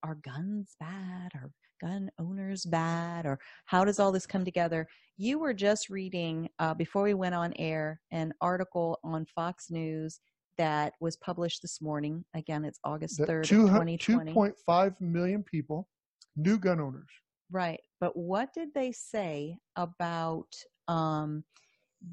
[0.04, 1.32] are guns bad?
[1.36, 3.26] Are gun owners bad?
[3.26, 4.88] Or how does all this come together?
[5.18, 10.20] You were just reading uh, before we went on air an article on Fox News
[10.58, 12.24] that was published this morning.
[12.36, 14.32] Again, it's August 3rd, two 2020.
[14.32, 15.88] 2.5 million people,
[16.36, 17.10] new gun owners.
[17.52, 17.82] Right.
[18.00, 20.48] But what did they say about
[20.88, 21.44] um,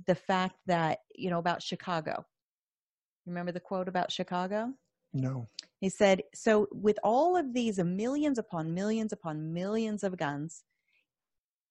[0.07, 2.25] the fact that, you know, about Chicago?
[3.27, 4.73] Remember the quote about Chicago?
[5.13, 5.49] No.
[5.81, 10.65] He said, so with all of these millions upon millions upon millions of guns,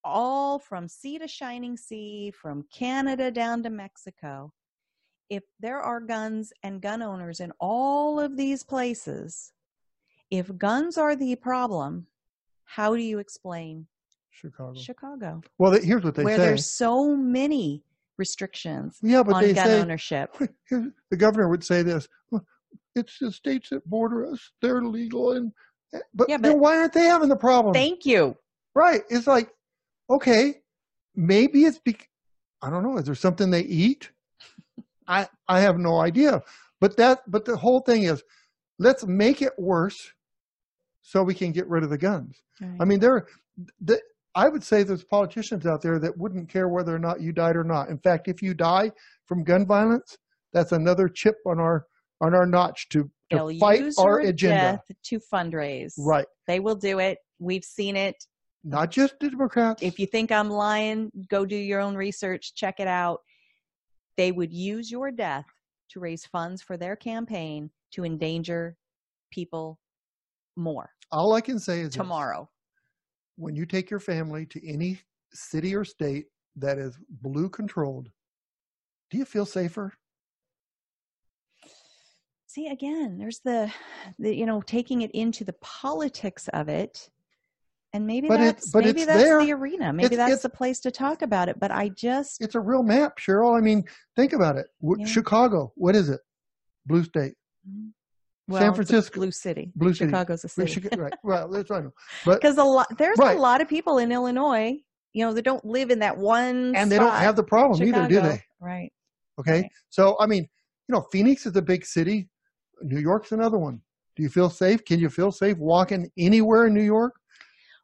[0.02, 4.52] all from sea to shining sea, from Canada down to Mexico,
[5.28, 9.52] if there are guns and gun owners in all of these places,
[10.30, 12.06] if guns are the problem,
[12.68, 13.86] how do you explain
[14.30, 14.78] Chicago.
[14.78, 16.42] Chicago, Well, here's what they where say.
[16.42, 17.82] there's so many
[18.18, 20.36] restrictions Yeah, but on they gun say ownership?
[20.70, 22.06] The governor would say this
[22.94, 25.52] it's the states that border us they're legal and
[25.94, 28.36] eh, but, Yeah, then why aren't they having the problem Thank you.
[28.74, 29.50] right it's like
[30.10, 30.56] okay
[31.14, 32.08] maybe it's bec-
[32.62, 34.10] i don't know is there something they eat
[35.06, 36.42] i i have no idea
[36.80, 38.22] but that but the whole thing is
[38.78, 40.12] let's make it worse
[41.08, 42.42] so we can get rid of the guns
[42.80, 43.26] i mean there
[43.80, 43.98] the,
[44.34, 47.56] i would say there's politicians out there that wouldn't care whether or not you died
[47.56, 48.90] or not in fact if you die
[49.26, 50.18] from gun violence
[50.52, 51.86] that's another chip on our
[52.20, 55.92] on our notch to, to They'll fight our agenda death to fundraise.
[55.98, 57.18] right They will do it.
[57.38, 58.16] We've seen it.
[58.64, 62.80] not just the democrats If you think I'm lying, go do your own research, check
[62.80, 63.20] it out.
[64.16, 65.46] They would use your death
[65.90, 68.76] to raise funds for their campaign to endanger
[69.30, 69.78] people
[70.58, 71.94] more all i can say is this.
[71.96, 72.48] tomorrow.
[73.36, 75.00] when you take your family to any
[75.32, 78.08] city or state that is blue controlled
[79.10, 79.92] do you feel safer
[82.50, 83.70] See, again, there's the,
[84.18, 87.08] the you know, taking it into the politics of it.
[87.92, 89.44] And maybe But it- that's but maybe that's there.
[89.44, 89.92] the arena.
[89.92, 91.60] Maybe It's- that's it's- the place to talk about it.
[91.60, 93.84] But I just it's a real map cheryl i mean
[94.16, 95.04] think about it Yeah.
[95.06, 96.20] chicago what is it
[96.86, 97.34] blue state
[97.68, 97.88] mm-hmm.
[98.48, 99.72] Well, San Francisco- blue city.
[99.76, 100.10] Blue City.
[100.10, 100.88] Chicago's a city.
[100.96, 101.84] Right well that's right
[102.24, 103.36] but because a lot there's Right.
[103.36, 104.76] a lot of people in Illinois,
[105.12, 108.08] you know, that don't live in that one and they don't have the problem either
[108.08, 108.92] do they Right.
[109.38, 109.62] Okay.
[109.62, 109.70] Right.
[109.90, 110.48] So, I mean,
[110.88, 112.28] you know, Phoenix is a big city.
[112.82, 113.80] New York's another one.
[114.16, 114.84] Do you feel safe?
[114.84, 117.14] Can you feel safe walking anywhere in New York?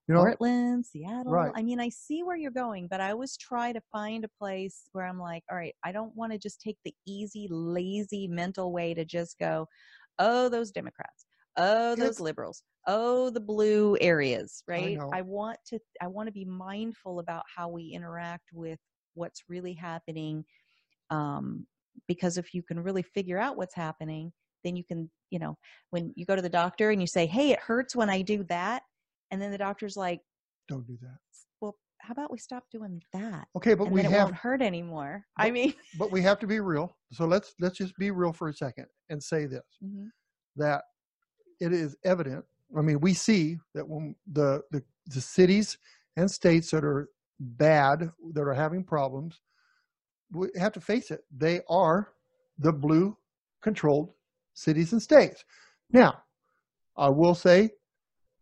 [0.08, 1.32] You know, Portland, Seattle.
[1.32, 1.52] Right.
[1.54, 4.88] I mean, I see where you're going, but I always try to find a place
[4.92, 8.72] where I'm like, all right, I don't want to just take the easy, lazy mental
[8.72, 9.66] way to just go,
[10.18, 14.98] oh, those Democrats, oh, those liberals, oh, the blue areas, right?
[14.98, 15.10] know.
[15.12, 18.78] I want to, I want to be mindful about how we interact with
[19.14, 20.44] what's really happening,
[21.10, 21.66] um,
[22.08, 24.32] because if you can really figure out what's happening,
[24.64, 25.56] then you can, you know,
[25.90, 28.44] when you go to the doctor and you say, hey, it hurts when I do
[28.44, 28.82] that.
[29.30, 30.20] And then the doctor's like,
[30.68, 31.18] don't do that.
[32.04, 33.48] How about we stop doing that?
[33.56, 35.24] Okay, but we have won't hurt anymore.
[35.38, 36.96] I mean, but we have to be real.
[37.12, 40.10] So let's let's just be real for a second and say this Mhm.
[40.56, 40.84] that
[41.60, 42.44] it is evident.
[42.76, 45.78] I mean, we see that when the the, the cities
[46.16, 47.08] and states that are
[47.40, 49.40] bad, that are having problems,
[50.30, 51.24] we have to face it.
[51.34, 52.12] They are
[52.58, 53.16] the blue
[53.62, 54.12] controlled
[54.52, 55.44] cities and states.
[55.90, 56.22] Now,
[56.96, 57.70] I will say,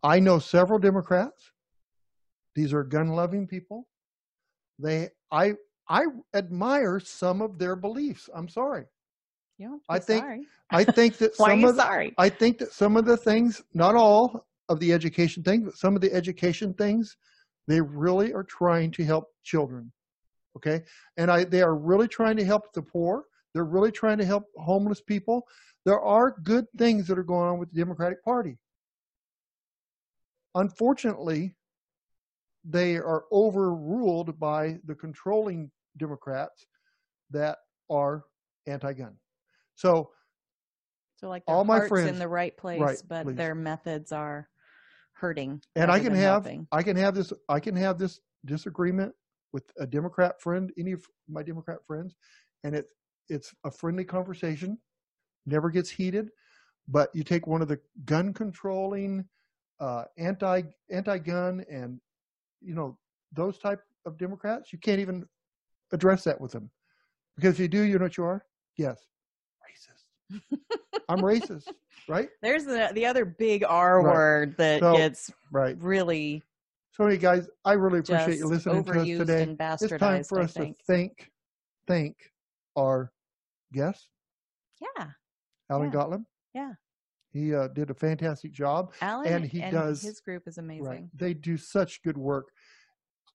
[0.03, 1.52] I know several Democrats.
[2.55, 3.89] These are gun loving people.
[4.79, 5.55] They, I,
[5.89, 8.29] I admire some of their beliefs.
[8.35, 8.85] I'm sorry.
[9.59, 10.47] don't I think sorry.
[10.71, 12.15] I think that some of the, sorry?
[12.19, 15.95] I think that some of the things, not all of the education things, but some
[15.95, 17.17] of the education things,
[17.69, 19.93] they really are trying to help children.
[20.57, 20.83] Okay.
[21.17, 23.25] And I, they are really trying to help the poor.
[23.55, 25.47] They're really trying to help homeless people.
[25.85, 28.59] There are good things that are going on with the Democratic Party.
[30.55, 31.55] Unfortunately,
[32.65, 36.67] they are overruled by the controlling Democrats
[37.31, 37.59] that
[37.91, 38.25] are
[38.67, 39.17] anti gun.
[39.75, 40.11] So
[41.17, 43.37] So like all my heart's in the right place, right, but please.
[43.37, 44.49] their methods are
[45.13, 45.61] hurting.
[45.77, 46.67] and I can have helping.
[46.73, 49.15] I can have this I can have this disagreement
[49.53, 52.15] with a Democrat friend, any of my Democrat friends,
[52.65, 52.87] and it
[53.29, 54.79] it's a friendly conversation,
[55.47, 56.31] never gets heated.
[56.89, 59.25] But you take one of the gun controlling,
[59.81, 62.01] uh, anti anti gun, and
[62.65, 62.99] you know
[63.33, 65.27] those type of Democrats, you can't even
[65.93, 66.71] address that with them
[67.37, 68.45] because if you do, you know what you are?
[68.77, 69.07] Yes,
[69.63, 70.39] racist.
[71.09, 71.69] I'm racist,
[72.09, 72.29] right?
[72.43, 74.13] There's the the other big R Right.
[74.13, 75.77] word that So- gets Right.
[75.79, 76.43] really
[76.93, 79.57] So, hey guys, I really appreciate you listening to us today.
[79.81, 80.79] it's time for I us think.
[80.79, 81.31] to thank
[81.87, 82.17] thank
[82.77, 83.13] our
[83.73, 84.09] guest
[84.81, 85.11] Yeah,
[85.71, 85.93] alan Yeah.
[85.93, 86.21] gottlieb
[86.55, 86.73] Yeah.
[87.33, 90.85] He uh, did a fantastic job Alan And he does- his group is amazing.
[90.85, 92.49] right they do such good work.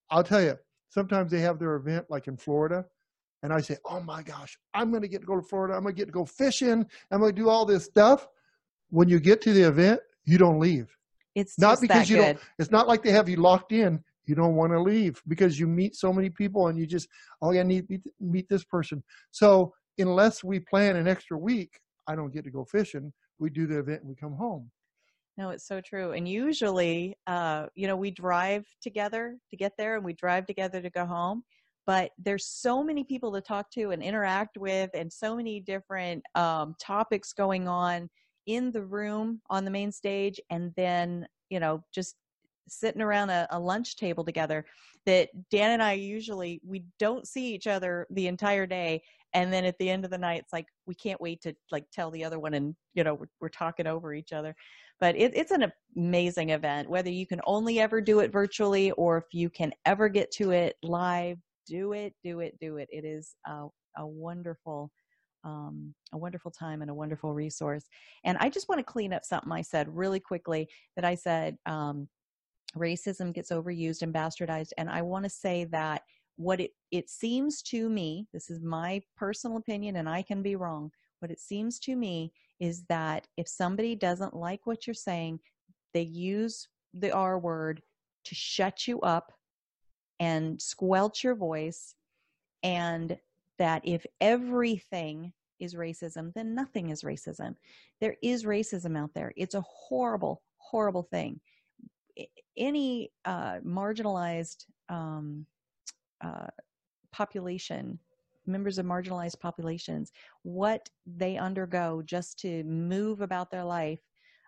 [0.09, 0.57] I'll tell you
[0.89, 2.85] sometimes they have their event like in florida
[3.43, 5.73] and i say oh my gosh i'm going to get to go to florida.
[5.75, 6.85] I'm going to get to go fishing.
[7.11, 8.27] I'm going to do all this stuff.
[8.89, 10.87] When you get to the event you don't leave.
[11.35, 12.23] It's not because that you good.
[12.25, 14.01] don't it's not like they have you locked in.
[14.25, 17.07] You don't want to leave because you meet so many people and you just
[17.41, 19.03] oh yeah I need to meet, meet this person.
[19.31, 23.67] So unless we plan an extra week i don't get to go fishing we do
[23.67, 24.69] the event and we come home
[25.37, 26.13] No, it's so true.
[26.13, 30.81] And usually, uh, you know, we drive together to get there and we drive together
[30.81, 31.43] to go home.
[31.85, 36.23] But there's so many people to talk to and interact with, and so many different
[36.35, 38.09] um, topics going on
[38.45, 42.15] in the room on the main stage, and then, you know, just
[42.67, 44.65] sitting around a, a lunch table together
[45.05, 49.01] that Dan and I usually we don't see each other the entire day
[49.37, 51.85] and then at the end of the night it's like we can't wait to like
[51.93, 54.55] tell the other one and you know we're, we're talking over each other.
[54.99, 56.89] But it, it's an amazing event.
[56.89, 60.51] Whether you can only ever do it virtually or if you can ever get to
[60.51, 62.87] it live do it do it do it.
[62.91, 63.67] It is a,
[63.97, 64.91] a wonderful
[65.43, 67.85] um, a wonderful time and a wonderful resource.
[68.25, 71.57] And i just want to clean up something i said really quickly that i said
[71.67, 72.07] um,
[72.75, 74.71] racism gets overused and bastardized.
[74.79, 76.01] And i want to say that
[76.37, 80.55] what it, it seems to me this is my personal opinion and i can be
[80.55, 85.39] wrong what it seems to me is that if somebody doesn't like what you're saying
[85.93, 87.81] they use the r word
[88.23, 89.31] to shut you up
[90.19, 91.95] and squelch your voice
[92.63, 93.17] and
[93.57, 97.55] that if everything is racism then nothing is racism.
[97.99, 99.33] There is racism out there.
[99.35, 101.39] It's a horrible horrible thing.
[102.57, 105.45] Any uh, marginalized um,
[106.23, 106.47] uh,
[107.11, 107.99] population,
[108.45, 110.11] members of marginalized populations,
[110.43, 114.01] what they undergo just to move about their life,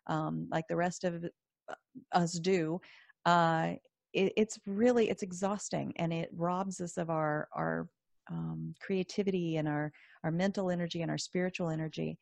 [0.08, 1.26] um, like the rest of
[1.70, 1.74] uh,
[2.14, 2.80] us do,
[3.26, 3.74] uh,
[4.14, 7.88] it, it's really it's exhausting, and it robs us of our our
[8.32, 9.92] um, creativity and our
[10.24, 12.18] our mental energy and our spiritual energy.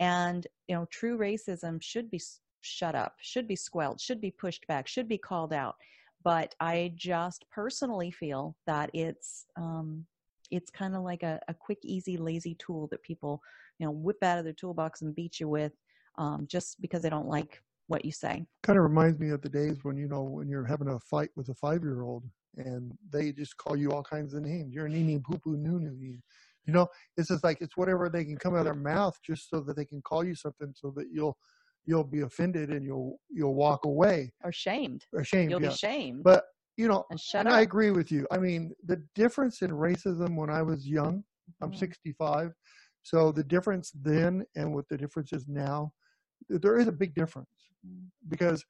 [0.00, 2.20] And you know, true racism should be
[2.60, 5.76] shut up, should be squelched, should be pushed back, should be called out
[6.28, 10.04] but I just personally feel that it's um,
[10.50, 13.40] it's kind of like a, a quick, easy, lazy tool that people
[13.78, 15.72] you know whip out of their toolbox and beat you with
[16.18, 18.44] um, just because they don't like what you say.
[18.62, 21.30] kind of reminds me of the days when you know when you're having a fight
[21.34, 22.24] with a five year old
[22.58, 25.96] and they just call you all kinds of names you're nini poo poo noo noo
[26.66, 29.48] you know it's just like it's whatever they can come out of their mouth just
[29.48, 31.38] so that they can call you something so that you'll
[31.88, 35.06] you'll be offended and you'll you'll walk away Or shamed.
[35.18, 35.70] ashamed You'll yeah.
[35.70, 36.44] be shamed but
[36.76, 37.54] you know and shut and.
[37.54, 38.26] I agree with you.
[38.30, 41.24] I mean, the difference in racism when I was young,
[41.62, 41.78] I'm Mhm.
[41.78, 42.52] 65,
[43.02, 45.92] so the difference then and what the difference is now,
[46.48, 47.48] there is a big difference
[47.86, 48.10] Mm.
[48.28, 48.60] because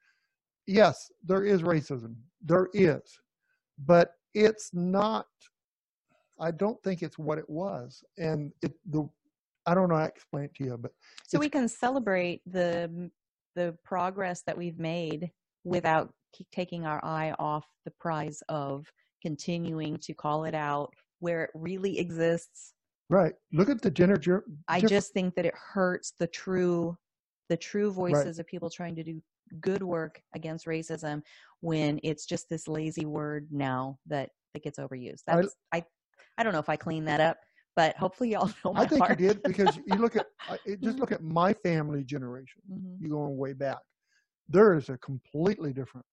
[0.67, 2.15] yes, there is racism,
[2.51, 3.07] there is,
[3.93, 5.27] but it's not.
[6.41, 9.03] I don't think it's what it was, and it the.
[9.69, 10.93] I don't know how to explain it to you, but
[11.27, 13.11] So we can celebrate the
[13.55, 15.31] the progress that we've made
[15.65, 16.13] without
[16.53, 18.87] taking our eye off the prize of
[19.21, 22.73] continuing to call it out where it really exists.
[23.11, 23.35] right.
[23.53, 24.17] Look at the gender.
[24.17, 26.97] jur- I just think that it hurts the true
[27.51, 29.21] the true voices of people trying to do
[29.61, 31.23] good work against racism
[31.61, 35.23] when it's just this lazy word now that that gets overused.
[35.27, 35.85] I- That's I
[36.39, 37.39] I don't know if I clean that up,
[37.79, 39.21] but hopefully y'all know my I think heart.
[39.21, 40.27] you did because you look at
[40.83, 42.61] just look at my family generation.
[42.69, 43.01] Mhm.
[43.01, 43.79] You going way back.
[44.49, 46.09] There is a completely difference.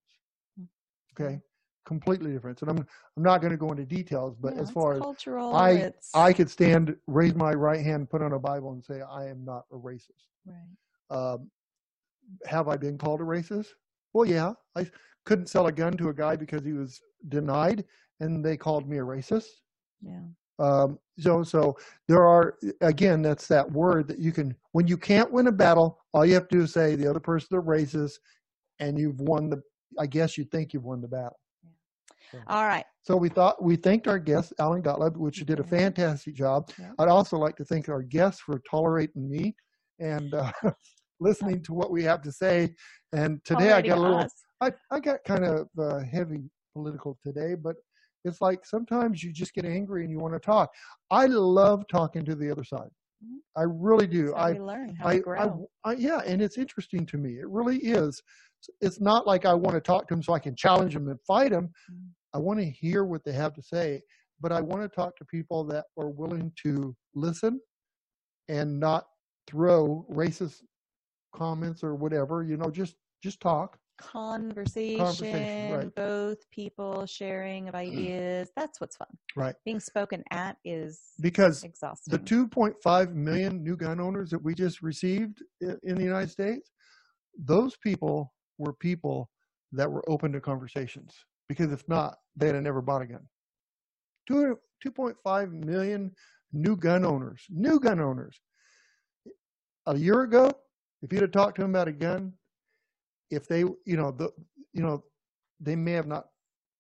[0.60, 0.68] Mm.
[1.14, 1.40] Okay,
[1.84, 2.78] completely difference, and I'm
[3.18, 6.12] I'm not going to go into details, but Yeah, as far as cultural, I it's,
[6.14, 9.44] I could stand, raise my right hand, put on a Bible, and say I am
[9.44, 10.28] not a racist.
[10.46, 10.70] right.
[11.10, 11.50] Um,
[12.46, 13.70] have I been called a racist?
[14.14, 14.54] Well, yeah.
[14.76, 14.86] I
[15.26, 17.86] couldn't sell a gun to a guy because he was denied,
[18.20, 19.50] and they called me a racist.
[20.02, 20.26] Yeah.
[20.60, 21.78] Um, so, so
[22.08, 23.22] there are again.
[23.22, 26.48] That's that word that you can when you can't win a battle, all you have
[26.50, 28.14] to do is say the other person are racist,
[28.80, 29.62] and you've won the.
[30.00, 31.38] I guess you think you've won the battle.
[32.48, 32.86] All right.
[33.02, 36.72] So we thought we thanked our guest Alan Gottlieb, which did a fantastic job.
[36.80, 36.92] Yeah.
[37.00, 39.56] I'd also like to thank our guests for tolerating me
[40.00, 40.52] and uh,
[41.20, 42.74] listening to what we have to say.
[43.14, 44.18] And today I got a little.
[44.18, 44.34] us.
[44.62, 47.76] I, I got kind of uh, heavy political today, but
[48.26, 50.72] it's like sometimes you just get angry and you want to talk.
[51.12, 52.90] I love talking to the other side.
[53.56, 54.34] I really do.
[54.34, 55.68] I, learn how I, to grow.
[55.84, 57.40] I, I, yeah, and it's interesting to me.
[57.40, 58.22] It really is.
[58.82, 61.20] It's not like I want to talk to them so I can challenge them and
[61.22, 61.70] fight them.
[61.92, 62.08] Mm.
[62.34, 64.02] I want to hear what they have to say,
[64.42, 67.62] but I want to talk to people that are willing to listen
[68.50, 69.06] and not
[69.48, 70.58] throw racist
[71.34, 72.44] comments or whatever.
[72.44, 73.78] You know, just just talk.
[73.98, 75.96] Conversation, right.
[75.96, 77.80] both people sharing of mm.
[77.80, 78.50] ideas.
[78.56, 79.08] That's what's fun.
[79.36, 79.56] Right.
[79.64, 82.12] Being spoken at is Because exhausting.
[82.12, 86.72] the 2.5 million new gun owners that we just received in the United States,
[87.38, 89.30] those people were people
[89.72, 91.14] that were open to conversations.
[91.48, 93.28] Because if not, they'd have never bought a gun.
[94.28, 96.12] Two, 2.5 million
[96.52, 98.40] new gun owners, new gun owners.
[99.86, 100.52] A year ago,
[101.02, 102.34] if you'd have talked to them about a gun,
[103.36, 104.32] if they, you know, the,
[104.74, 105.04] you know,
[105.60, 106.26] they may have not.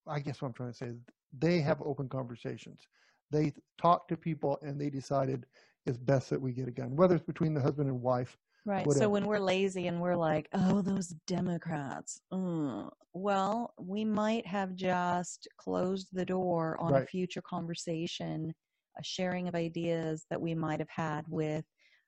[0.07, 0.97] I guess what I'm trying to say is
[1.37, 2.87] they have open conversations
[3.31, 5.45] they talk to people and they decided
[5.85, 8.37] it's best that we get a gun, whether it's between the husband and wife.
[8.65, 8.89] Right.
[8.91, 14.75] So when we're lazy and we're like, oh, those Democrats, mm, well, we might have
[14.75, 18.51] just closed the door on a future conversation,
[18.99, 21.63] a sharing of ideas that we might have had with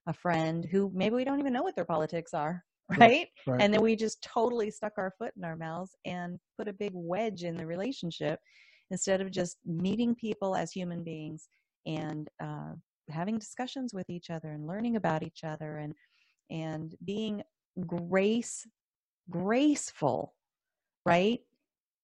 [0.07, 2.63] a friend who maybe we don't even know what their politics are.
[2.89, 3.61] Right, Right.
[3.61, 6.91] And then we just totally stuck our foot in our mouths and put a big
[6.93, 8.39] wedge in the relationship
[8.91, 11.49] instead of just meeting people as human beings
[11.85, 12.73] and uh,
[13.09, 15.93] having discussions with each other and learning about each other and
[16.49, 17.43] and being
[17.87, 18.65] grace
[19.29, 20.33] graceful
[21.05, 21.41] right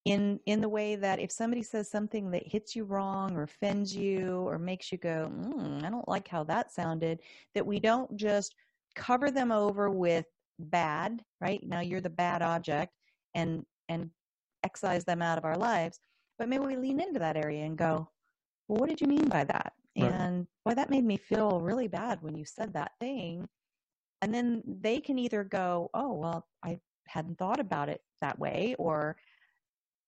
[0.06, 3.96] in in the way that if somebody says something that hits you wrong or offends
[3.96, 7.20] you or makes you go mm, i don't like how that sounded
[7.56, 8.56] that we don't just
[8.96, 10.26] cover them over with
[10.60, 11.62] bad right?
[11.66, 12.94] Now you're the bad object
[13.36, 14.10] and and
[14.64, 16.00] excise them out of our lives.
[16.40, 18.10] But maybe we lean into that area and go
[18.68, 19.74] well what did you mean by that?
[19.96, 20.12] Right.
[20.12, 23.48] and boy that made me feel really bad when you said that thing.
[24.22, 28.76] And then they can either go oh well i hadn't thought about it that way
[28.80, 29.18] or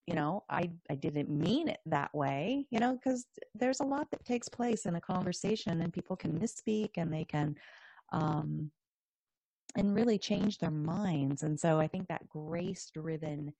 [0.07, 3.25] you know i i didn't mean it that way you know because
[3.55, 7.25] there's a lot that takes place in a conversation and people can misspeak and they
[7.25, 7.55] can
[8.13, 8.71] um
[9.75, 13.53] and really change their minds and so i think that grace driven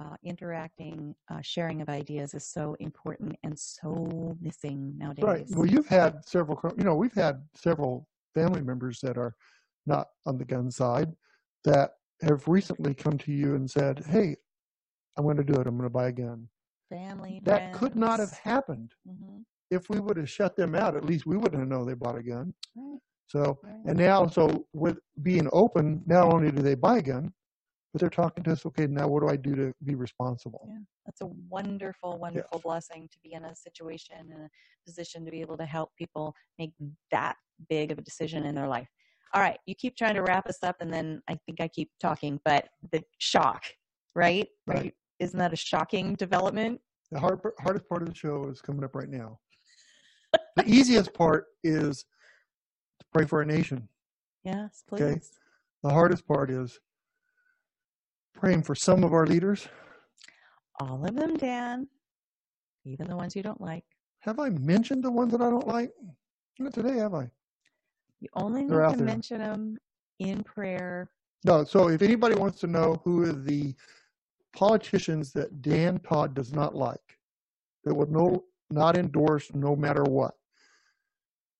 [0.00, 5.44] uh, interacting uh, sharing of ideas is so important and so missing nowadays Right.
[5.50, 9.34] Well, you've had several, you know, we've had several family members that are
[9.86, 11.12] not on the gun side
[11.64, 11.92] that
[12.22, 14.36] have recently come to you and said, Hey,
[15.16, 15.66] I'm going to do it.
[15.66, 16.48] I'm going to buy a gun.
[16.88, 18.40] family That could not have friends.
[18.44, 19.44] happened Mhm.
[19.70, 20.96] if we would have shut them out.
[20.96, 22.54] At least we wouldn't have known they bought a gun.
[22.76, 27.32] Right, So, and now, so with being open, not only do they buy a gun,
[27.92, 30.66] but they're talking to us, okay, now what do I do to be responsible?
[30.68, 30.78] Yeah.
[31.06, 34.50] that's a wonderful wonderful blessing to be in a situation and a
[34.86, 36.72] position to be able to help people make
[37.10, 37.36] that
[37.68, 38.88] big of a decision in their life
[39.34, 41.90] all right you keep trying to wrap us up and then i think i keep
[42.00, 43.62] talking but the shock
[44.14, 44.94] right Right.
[45.18, 48.94] isn't that a shocking development The hard, hardest part of the show is coming up
[48.94, 49.38] right now.
[50.56, 52.04] the easiest part is
[53.12, 53.88] pray for our nation.
[54.44, 55.20] yes please Okay.
[55.82, 56.78] The hardest part is
[58.34, 59.68] praying for some of our leaders
[60.80, 61.88] all of them dan
[62.84, 63.84] even the ones you don't like.
[64.20, 65.92] Have I mentioned the ones that I don't like?
[66.58, 67.30] Not today, have I?
[68.20, 69.06] You only They're out to there.
[69.06, 69.76] mention them
[70.20, 71.10] in prayer.
[71.44, 71.64] No.
[71.64, 73.74] So if anybody wants to know who are the
[74.54, 77.18] politicians that Dan Todd does not like,
[77.84, 80.37] that would no not endorse no matter what,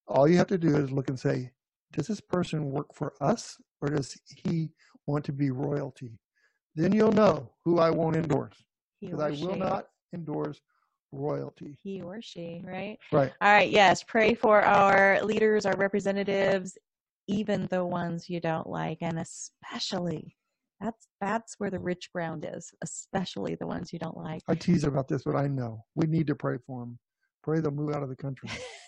[0.08, 1.50] all you have to do is look and say,
[1.92, 4.70] does this person work for us or does he
[5.06, 6.18] want to be royalty?
[6.74, 8.64] Then you'll know who I won't endorse
[9.00, 9.58] because I will she.
[9.58, 10.60] not endorse
[11.12, 11.78] royalty.
[11.82, 12.98] He or she, right?
[13.12, 13.32] Right.
[13.40, 16.76] All right, yes, pray for our leaders, our representatives,
[17.26, 20.34] even the ones you don't like, and especially
[20.80, 24.42] that's that's where the rich ground is, especially the ones you don't like.
[24.46, 26.98] I tease about this, but I know we need to pray for them.
[27.42, 28.48] Pray they'll move out of the country.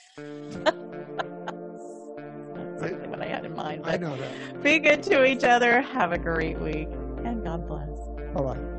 [2.55, 3.83] That's exactly what I had in mind.
[3.85, 4.63] I know that.
[4.63, 5.81] be good to each other.
[5.81, 6.89] Have a great week,
[7.25, 7.89] and God bless.
[8.35, 8.70] Bye bye.